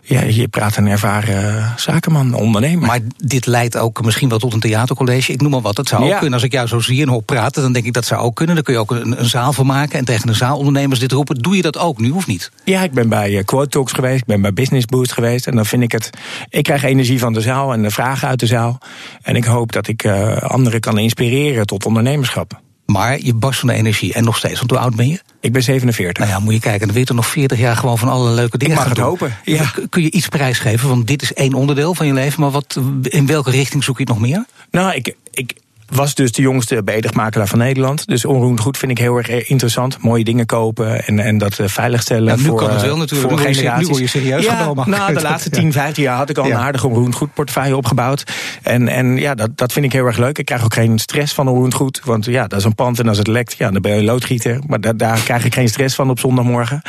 ja, 0.09 0.23
je 0.23 0.49
praat 0.49 0.77
een 0.77 0.87
ervaren 0.87 1.73
zakenman, 1.77 2.35
ondernemer. 2.35 2.87
Maar 2.87 3.01
dit 3.17 3.47
leidt 3.47 3.77
ook 3.77 4.05
misschien 4.05 4.29
wel 4.29 4.39
tot 4.39 4.53
een 4.53 4.61
theatercollege. 4.61 5.33
Ik 5.33 5.41
noem 5.41 5.51
maar 5.51 5.61
wat. 5.61 5.77
Dat 5.77 5.89
zou 5.89 6.03
ook 6.03 6.17
kunnen. 6.19 6.33
Als 6.33 6.43
ik 6.43 6.53
jou 6.53 6.67
zo 6.67 6.81
zie 6.81 7.03
en 7.03 7.09
hoor 7.09 7.23
praten, 7.23 7.63
dan 7.63 7.73
denk 7.73 7.85
ik 7.85 7.93
dat 7.93 8.05
zou 8.05 8.21
ook 8.21 8.37
kunnen. 8.37 8.55
Dan 8.55 8.65
kun 8.65 8.75
je 8.75 8.81
ook 8.81 8.91
een, 8.91 9.21
een 9.21 9.29
zaal 9.29 9.53
van 9.53 9.67
maken 9.67 9.99
en 9.99 10.05
tegen 10.05 10.27
de 10.27 10.35
zaalondernemers 10.35 11.01
dit 11.01 11.13
roepen. 11.13 11.37
Doe 11.37 11.57
je 11.57 11.63
dat 11.63 11.79
ook 11.79 11.99
nu 11.99 12.11
of 12.11 12.27
niet? 12.27 12.51
Ja, 12.65 12.83
ik 12.83 12.93
ben 12.93 13.09
bij 13.09 13.43
Quote 13.45 13.69
Talks 13.69 13.93
geweest. 13.93 14.21
Ik 14.21 14.27
ben 14.27 14.41
bij 14.41 14.53
Business 14.53 14.87
Boost 14.87 15.13
geweest. 15.13 15.47
En 15.47 15.55
dan 15.55 15.67
vind 15.67 15.83
ik 15.83 15.93
het. 15.93 16.11
Ik 16.49 16.63
krijg 16.63 16.83
energie 16.83 17.19
van 17.19 17.33
de 17.33 17.41
zaal 17.41 17.73
en 17.73 17.83
de 17.83 17.91
vragen 17.91 18.29
uit 18.29 18.41
de 18.41 18.47
zaal. 18.47 18.79
En 19.23 19.37
ik 19.37 19.45
hoop 19.45 19.73
dat 19.73 19.89
ik 19.89 20.05
uh, 20.05 20.37
anderen 20.37 20.81
kan 20.81 20.99
inspireren 20.99 21.67
tot 21.67 21.87
ondernemerschap. 21.87 22.61
Maar 22.93 23.21
je 23.21 23.35
barst 23.35 23.61
van 23.61 23.69
de 23.69 23.75
energie. 23.75 24.13
En 24.13 24.25
nog 24.25 24.37
steeds. 24.37 24.59
Want 24.59 24.71
hoe 24.71 24.81
oud 24.81 24.97
ben 24.97 25.09
je? 25.09 25.21
Ik 25.41 25.53
ben 25.53 25.63
47. 25.63 26.25
Nou 26.25 26.39
ja, 26.39 26.45
moet 26.45 26.55
je 26.55 26.61
kijken. 26.61 26.87
Dan 26.87 26.97
weet 26.97 27.05
je 27.05 27.11
er 27.11 27.15
nog 27.15 27.27
40 27.27 27.59
jaar 27.59 27.77
gewoon 27.77 27.99
van 27.99 28.09
alle 28.09 28.31
leuke 28.31 28.59
dingen 28.59 28.75
ik 28.75 28.81
mag 28.81 28.89
het 28.89 28.99
hopen. 28.99 29.37
Ja. 29.45 29.73
Kun 29.89 30.03
je 30.03 30.11
iets 30.11 30.29
prijsgeven? 30.29 30.89
Want 30.89 31.07
dit 31.07 31.23
is 31.23 31.33
één 31.33 31.55
onderdeel 31.55 31.95
van 31.95 32.07
je 32.07 32.13
leven. 32.13 32.41
Maar 32.41 32.51
wat, 32.51 32.81
in 33.03 33.27
welke 33.27 33.51
richting 33.51 33.85
zoek 33.85 33.99
je 33.99 34.03
het 34.03 34.13
nog 34.13 34.21
meer? 34.21 34.45
Nou, 34.71 34.95
ik, 34.95 35.15
ik, 35.31 35.53
was 35.91 36.15
dus 36.15 36.33
de 36.33 36.43
jongste 36.43 36.83
beëdigmakelaar 36.83 37.47
van 37.47 37.59
Nederland. 37.59 38.07
Dus 38.07 38.25
onroerend 38.25 38.61
goed 38.61 38.79
vind 38.79 38.91
ik 38.91 38.99
heel 38.99 39.17
erg 39.17 39.49
interessant. 39.49 40.03
Mooie 40.03 40.25
dingen 40.25 40.47
kopen 40.47 41.07
en, 41.07 41.19
en 41.19 41.39
dat 41.39 41.59
eh, 41.59 41.69
veiligstellen. 41.69 42.37
Ja, 42.37 42.37
nu 42.37 42.49
voor, 42.49 42.59
kan 42.59 42.71
het 42.71 42.83
wel 42.83 42.97
natuurlijk. 42.97 43.31
Voor 43.31 43.39
generaties. 43.39 43.87
nu 43.87 43.93
word 43.93 44.03
je 44.03 44.19
serieus 44.19 44.45
ja, 44.45 44.57
genomen. 44.57 44.91
Nou, 44.91 45.15
de 45.15 45.21
laatste 45.31 45.51
10, 45.51 45.73
15 45.73 46.03
jaar 46.03 46.17
had 46.17 46.31
ik 46.31 46.39
al 46.39 46.47
ja. 46.47 46.55
een 46.55 46.61
aardige 46.61 46.87
onroerend 46.87 47.15
goed 47.15 47.35
portefeuille 47.35 47.77
opgebouwd. 47.77 48.25
En, 48.63 48.89
en 48.89 49.17
ja, 49.17 49.35
dat, 49.35 49.51
dat 49.55 49.73
vind 49.73 49.85
ik 49.85 49.93
heel 49.93 50.07
erg 50.07 50.17
leuk. 50.17 50.39
Ik 50.39 50.45
krijg 50.45 50.65
ook 50.65 50.75
geen 50.75 50.99
stress 50.99 51.35
van 51.35 51.49
onroerend 51.49 51.75
goed. 51.75 52.01
Want 52.05 52.25
ja, 52.25 52.47
dat 52.47 52.59
is 52.59 52.65
een 52.65 52.75
pand 52.75 52.99
en 52.99 53.09
als 53.09 53.19
het 53.19 53.27
lekt, 53.27 53.55
ja, 53.59 53.71
dan 53.71 53.83
ben 53.83 53.97
je 53.97 54.03
loodgieter. 54.03 54.61
Maar 54.67 54.81
da, 54.81 54.93
daar 54.93 55.21
krijg 55.21 55.45
ik 55.45 55.55
geen 55.55 55.69
stress 55.69 55.95
van 55.95 56.11
op 56.11 56.19
zondagmorgen. 56.19 56.83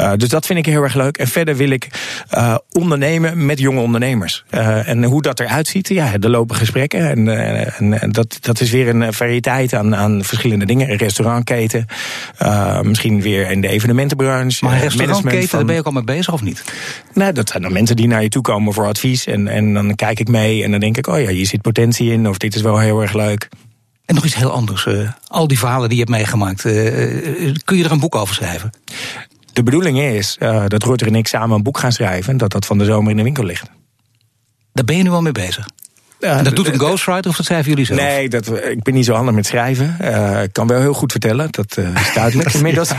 Uh, 0.00 0.12
dus 0.16 0.28
dat 0.28 0.46
vind 0.46 0.58
ik 0.58 0.66
heel 0.66 0.82
erg 0.82 0.94
leuk. 0.94 1.18
En 1.18 1.28
verder 1.28 1.56
wil 1.56 1.70
ik 1.70 1.88
uh, 2.34 2.54
ondernemen 2.70 3.46
met 3.46 3.58
jonge 3.58 3.80
ondernemers. 3.80 4.44
Uh, 4.50 4.88
en 4.88 5.04
hoe 5.04 5.22
dat 5.22 5.40
eruit 5.40 5.66
ziet, 5.66 5.88
ja, 5.88 6.12
er 6.20 6.30
lopen 6.30 6.56
gesprekken. 6.56 7.10
En, 7.10 7.28
en, 7.76 8.00
en 8.00 8.12
dat, 8.12 8.38
dat 8.42 8.60
is 8.60 8.70
weer 8.70 8.88
een 8.88 9.12
variëteit 9.12 9.74
aan, 9.74 9.96
aan 9.96 10.24
verschillende 10.24 10.66
dingen. 10.66 10.90
Een 10.90 10.96
restaurantketen, 10.96 11.86
uh, 12.42 12.80
misschien 12.80 13.20
weer 13.20 13.50
in 13.50 13.60
de 13.60 13.68
evenementenbranche. 13.68 14.64
Maar 14.64 14.74
een 14.74 14.80
restaurantketen, 14.80 15.48
van... 15.48 15.58
daar 15.58 15.66
ben 15.66 15.74
je 15.74 15.80
ook 15.80 15.86
al 15.86 15.92
mee 15.92 16.04
bezig 16.04 16.32
of 16.32 16.42
niet? 16.42 16.64
Nou, 17.14 17.32
dat 17.32 17.48
zijn 17.48 17.62
dan 17.62 17.72
mensen 17.72 17.96
die 17.96 18.06
naar 18.06 18.22
je 18.22 18.28
toe 18.28 18.42
komen 18.42 18.72
voor 18.72 18.86
advies. 18.86 19.26
En, 19.26 19.48
en 19.48 19.74
dan 19.74 19.94
kijk 19.94 20.20
ik 20.20 20.28
mee 20.28 20.64
en 20.64 20.70
dan 20.70 20.80
denk 20.80 20.96
ik, 20.96 21.06
oh 21.06 21.20
ja, 21.20 21.28
hier 21.28 21.46
zit 21.46 21.60
potentie 21.60 22.12
in. 22.12 22.28
Of 22.28 22.38
dit 22.38 22.54
is 22.54 22.62
wel 22.62 22.78
heel 22.78 23.00
erg 23.00 23.12
leuk. 23.12 23.48
En 24.04 24.14
nog 24.14 24.24
iets 24.24 24.34
heel 24.34 24.50
anders. 24.50 24.86
Uh, 24.86 25.10
al 25.26 25.46
die 25.46 25.58
verhalen 25.58 25.88
die 25.88 25.98
je 25.98 26.04
hebt 26.04 26.16
meegemaakt. 26.16 26.64
Uh, 26.64 27.54
kun 27.64 27.76
je 27.76 27.84
er 27.84 27.92
een 27.92 28.00
boek 28.00 28.14
over 28.14 28.34
schrijven? 28.34 28.70
De 29.52 29.62
bedoeling 29.62 30.00
is 30.00 30.36
uh, 30.40 30.64
dat 30.66 30.82
Rutter 30.82 31.06
en 31.06 31.14
ik 31.14 31.26
samen 31.26 31.56
een 31.56 31.62
boek 31.62 31.78
gaan 31.78 31.92
schrijven. 31.92 32.32
En 32.32 32.36
dat 32.36 32.50
dat 32.50 32.66
van 32.66 32.78
de 32.78 32.84
zomer 32.84 33.10
in 33.10 33.16
de 33.16 33.22
winkel 33.22 33.44
ligt. 33.44 33.70
Daar 34.72 34.84
ben 34.84 34.96
je 34.96 35.02
nu 35.02 35.10
al 35.10 35.22
mee 35.22 35.32
bezig? 35.32 35.68
Ja, 36.22 36.42
dat 36.42 36.56
doet 36.56 36.68
een 36.68 36.78
ghostwriter 36.78 37.30
of 37.30 37.36
dat 37.36 37.46
schrijven 37.46 37.70
jullie 37.70 37.84
zelf? 37.84 38.00
Nee, 38.00 38.28
dat, 38.28 38.46
ik 38.46 38.82
ben 38.82 38.94
niet 38.94 39.04
zo 39.04 39.14
handig 39.14 39.34
met 39.34 39.46
schrijven. 39.46 39.96
Uh, 40.00 40.42
ik 40.42 40.52
kan 40.52 40.66
wel 40.66 40.80
heel 40.80 40.92
goed 40.92 41.10
vertellen, 41.10 41.48
dat 41.50 41.76
uh, 41.78 41.88
is 41.94 42.14
duidelijk 42.14 42.52
inmiddels. 42.54 42.90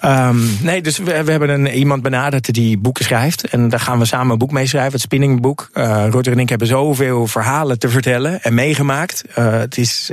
ja. 0.00 0.28
um, 0.28 0.56
nee, 0.62 0.82
dus 0.82 0.98
we, 0.98 1.24
we, 1.24 1.30
hebben 1.30 1.48
een, 1.48 1.66
iemand 1.66 2.02
benaderd 2.02 2.54
die 2.54 2.78
boeken 2.78 3.04
schrijft. 3.04 3.46
En 3.46 3.68
daar 3.68 3.80
gaan 3.80 3.98
we 3.98 4.04
samen 4.04 4.32
een 4.32 4.38
boek 4.38 4.50
mee 4.50 4.66
schrijven, 4.66 4.92
het 4.92 5.00
spinningboek. 5.00 5.68
Uh, 5.74 6.06
Roger 6.10 6.32
en 6.32 6.38
ik 6.38 6.48
hebben 6.48 6.68
zoveel 6.68 7.26
verhalen 7.26 7.78
te 7.78 7.88
vertellen 7.88 8.42
en 8.42 8.54
meegemaakt. 8.54 9.22
het 9.34 9.78
is 9.78 10.10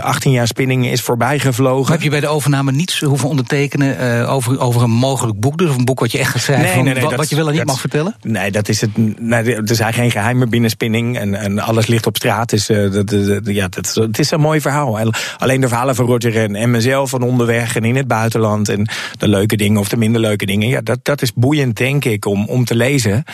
18 0.00 0.32
jaar 0.32 0.46
spinning 0.46 0.86
is 0.86 1.00
voorbij 1.00 1.38
gevlogen. 1.38 1.82
Maar 1.82 1.92
heb 1.92 2.02
je 2.02 2.10
bij 2.10 2.20
de 2.20 2.28
overname 2.28 2.72
niets 2.72 3.00
hoeven 3.00 3.28
ondertekenen 3.28 4.28
over, 4.28 4.60
over 4.60 4.82
een 4.82 4.90
mogelijk 4.90 5.40
boek? 5.40 5.58
Dus 5.58 5.70
een 5.70 5.84
boek 5.84 6.00
wat 6.00 6.12
je 6.12 6.18
echt 6.18 6.30
gaat 6.30 6.42
schrijven, 6.42 6.66
nee, 6.66 6.82
nee, 6.82 6.92
nee, 6.92 7.02
wat, 7.02 7.10
dat, 7.10 7.18
wat 7.18 7.30
je 7.30 7.36
wel 7.36 7.44
en 7.44 7.50
niet 7.50 7.60
dat, 7.60 7.70
mag 7.70 7.80
vertellen? 7.80 8.16
Nee, 8.22 8.50
dat 8.50 8.68
is 8.68 8.80
het, 8.80 8.90
nee, 9.20 9.54
er 9.54 9.74
zijn 9.74 9.92
geen 9.92 10.10
geheimen 10.10 10.48
binnen 10.48 10.70
spinning 10.70 11.11
en, 11.16 11.34
en 11.34 11.58
alles 11.58 11.86
ligt 11.86 12.06
op 12.06 12.16
straat. 12.16 12.50
Dus, 12.50 12.66
dat, 12.66 13.40
ja, 13.44 13.68
dat, 13.68 13.94
het 13.94 14.18
is 14.18 14.30
een 14.30 14.40
mooi 14.40 14.60
verhaal. 14.60 15.12
alleen 15.38 15.60
de 15.60 15.68
verhalen 15.68 15.94
van 15.94 16.06
Roger 16.06 16.36
en, 16.36 16.54
en 16.54 16.70
mezelf 16.70 17.10
van 17.10 17.22
onderweg 17.22 17.76
en 17.76 17.84
in 17.84 17.96
het 17.96 18.08
buitenland. 18.08 18.68
En 18.68 18.88
de 19.18 19.28
leuke 19.28 19.56
dingen 19.56 19.80
of 19.80 19.88
de 19.88 19.96
minder 19.96 20.20
leuke 20.20 20.46
dingen. 20.46 20.68
Ja, 20.68 20.80
dat, 20.80 20.98
dat 21.02 21.22
is 21.22 21.32
boeiend, 21.32 21.76
denk 21.76 22.04
ik, 22.04 22.26
om, 22.26 22.48
om 22.48 22.64
te 22.64 22.74
lezen. 22.74 23.24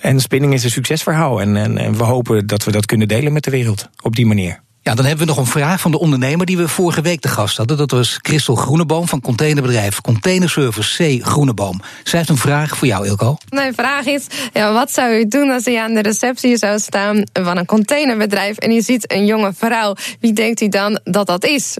En 0.00 0.20
spinning 0.20 0.54
is 0.54 0.64
een 0.64 0.70
succesverhaal. 0.70 1.40
En, 1.40 1.56
en 1.78 1.96
we 1.96 2.04
hopen 2.04 2.46
dat 2.46 2.64
we 2.64 2.72
dat 2.72 2.86
kunnen 2.86 3.08
delen 3.08 3.32
met 3.32 3.44
de 3.44 3.50
wereld 3.50 3.88
op 4.02 4.16
die 4.16 4.26
manier. 4.26 4.64
Ja, 4.86 4.94
dan 4.94 5.04
hebben 5.04 5.26
we 5.26 5.32
nog 5.32 5.40
een 5.40 5.50
vraag 5.50 5.80
van 5.80 5.90
de 5.90 5.98
ondernemer 5.98 6.46
die 6.46 6.56
we 6.56 6.68
vorige 6.68 7.00
week 7.00 7.20
te 7.20 7.28
gast 7.28 7.56
hadden. 7.56 7.76
Dat 7.76 7.90
was 7.90 8.18
Christel 8.22 8.54
Groeneboom 8.54 9.08
van 9.08 9.20
containerbedrijf 9.20 10.00
Containerservice 10.00 11.18
C 11.18 11.24
Groeneboom. 11.24 11.80
Zij 12.04 12.18
heeft 12.18 12.30
een 12.30 12.36
vraag 12.36 12.76
voor 12.76 12.86
jou, 12.86 13.06
Ilko. 13.06 13.36
Mijn 13.48 13.74
vraag 13.74 14.04
is, 14.04 14.26
ja, 14.52 14.72
wat 14.72 14.92
zou 14.92 15.18
u 15.18 15.26
doen 15.26 15.50
als 15.50 15.66
u 15.66 15.74
aan 15.74 15.94
de 15.94 16.02
receptie 16.02 16.56
zou 16.56 16.78
staan 16.78 17.22
van 17.32 17.56
een 17.56 17.66
containerbedrijf... 17.66 18.56
en 18.56 18.72
je 18.72 18.80
ziet 18.80 19.12
een 19.12 19.26
jonge 19.26 19.52
vrouw? 19.56 19.94
Wie 20.20 20.32
denkt 20.32 20.60
u 20.60 20.68
dan 20.68 21.00
dat 21.04 21.26
dat 21.26 21.44
is? 21.44 21.76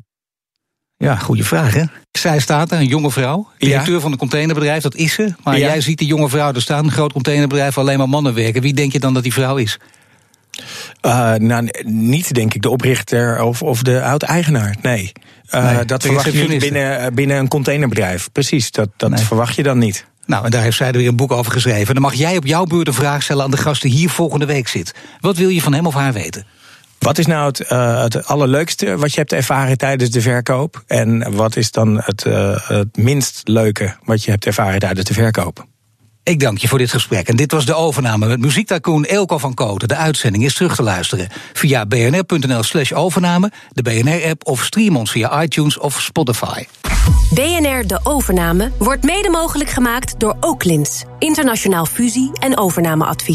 Ja, 0.97 1.17
goede 1.17 1.45
vraag, 1.45 1.75
hè? 1.75 1.83
Zij 2.13 2.41
staat 2.41 2.71
er, 2.71 2.79
een 2.79 2.87
jonge 2.87 3.11
vrouw, 3.11 3.49
directeur 3.59 4.01
van 4.01 4.13
een 4.13 4.19
containerbedrijf, 4.19 4.83
dat 4.83 4.95
is 4.95 5.13
ze. 5.13 5.35
Maar 5.43 5.59
jij 5.59 5.81
ziet 5.81 5.99
die 5.99 6.09
jonge 6.09 6.29
vrouw 6.29 6.53
er 6.53 6.63
staan, 6.63 6.85
een 6.85 6.93
groot 6.93 7.13
containerbedrijf, 7.13 7.79
alleen 7.79 7.99
maar 7.99 8.09
mannen 8.09 8.35
werken. 8.35 8.63
Wie 8.63 8.75
denk 8.75 8.93
je 8.93 8.99
dan 8.99 9.15
dat 9.15 9.23
die 9.23 9.33
vrouw 9.33 9.57
is? 9.57 9.79
Uh, 11.03 11.35
nou, 11.35 11.69
niet 11.85 12.35
denk 12.35 12.55
ik 12.55 12.63
de 12.63 12.71
oprichter 12.71 13.43
of, 13.43 13.63
of 13.63 13.83
de 13.83 14.03
oud-eigenaar. 14.03 14.77
Nee. 14.83 15.13
Uh, 15.55 15.79
dat 15.87 16.03
verwacht 16.03 16.33
je 16.33 16.49
niet 16.49 16.61
binnen, 16.61 16.99
eh, 16.99 17.07
binnen 17.13 17.37
een 17.37 17.49
containerbedrijf. 17.49 18.29
Precies, 18.33 18.71
dat, 18.71 18.89
dat 18.97 19.21
verwacht 19.21 19.55
je 19.55 19.63
dan 19.63 19.79
niet. 19.79 20.07
Nou, 20.27 20.45
en 20.45 20.51
daar 20.51 20.63
heeft 20.63 20.77
zij 20.77 20.87
er 20.87 20.97
weer 20.97 21.09
een 21.09 21.17
boek 21.17 21.33
over 21.33 21.53
geschreven. 21.53 21.95
Dan 21.95 22.03
mag 22.03 22.15
jij 22.15 22.37
op 22.37 22.47
jouw 22.47 22.65
beurt 22.65 22.87
een 22.87 22.95
vraag 22.95 23.23
stellen 23.23 23.45
aan 23.45 23.51
de 23.51 23.57
gasten 23.57 23.91
hier 23.91 24.11
volgende 24.11 24.47
week 24.47 24.69
zit. 24.69 24.95
Wat 25.21 25.37
wil 25.37 25.49
je 25.49 25.63
van 25.63 25.75
hem 25.75 25.87
of 25.87 25.95
haar 25.95 26.13
weten? 26.13 26.47
Wat 26.99 27.19
is 27.19 27.27
nou 27.27 27.47
het, 27.47 27.71
uh, 27.73 28.03
het 28.03 28.27
allerleukste 28.27 28.97
wat 28.97 29.13
je 29.13 29.19
hebt 29.19 29.33
ervaren 29.33 29.79
tijdens 29.79 30.11
de 30.11 30.21
verkoop? 30.21 30.85
En 30.87 31.35
wat 31.37 31.57
is 31.57 31.71
dan 31.71 32.01
het, 32.05 32.25
het 32.63 32.97
minst 32.97 33.41
leuke 33.45 33.97
wat 34.05 34.25
je 34.25 34.31
hebt 34.31 34.47
ervaren 34.47 34.79
tijdens 34.79 35.07
de 35.07 35.15
verkoop? 35.15 35.67
Ik 36.27 36.41
dank 36.41 36.59
je 36.59 36.69
voor 36.69 36.79
dit 36.79 36.91
gesprek. 36.91 37.29
En 37.29 37.37
dit 37.37 37.53
was 37.53 37.67
de 37.67 37.75
overname 37.75 38.27
met 38.27 38.41
muziektacoon 38.41 39.05
Eelco 39.05 39.39
van 39.39 39.55
Koten. 39.55 39.89
De 39.89 39.97
uitzending 39.97 40.45
is 40.45 40.55
terug 40.55 40.75
te 40.75 40.83
luisteren 40.83 41.29
via 41.53 41.87
bnr.nl 41.87 42.63
slash 42.63 42.93
overname, 42.93 43.53
de 43.73 43.83
BNR-app 43.83 44.47
of 44.47 44.65
stream 44.65 44.97
ons 44.97 45.11
via 45.11 45.43
iTunes 45.43 45.79
of 45.79 46.01
Spotify. 46.01 46.65
BNR 47.35 47.87
De 47.87 48.01
Overname 48.03 48.71
wordt 48.79 49.05
mede 49.05 49.31
mogelijk 49.31 49.71
gemaakt 49.71 50.21
door 50.21 50.37
Oaklins. 50.41 51.05
Internationaal 51.19 51.87
fusie- 51.87 52.31
en 52.33 52.59
overnameadvies. 52.59 53.35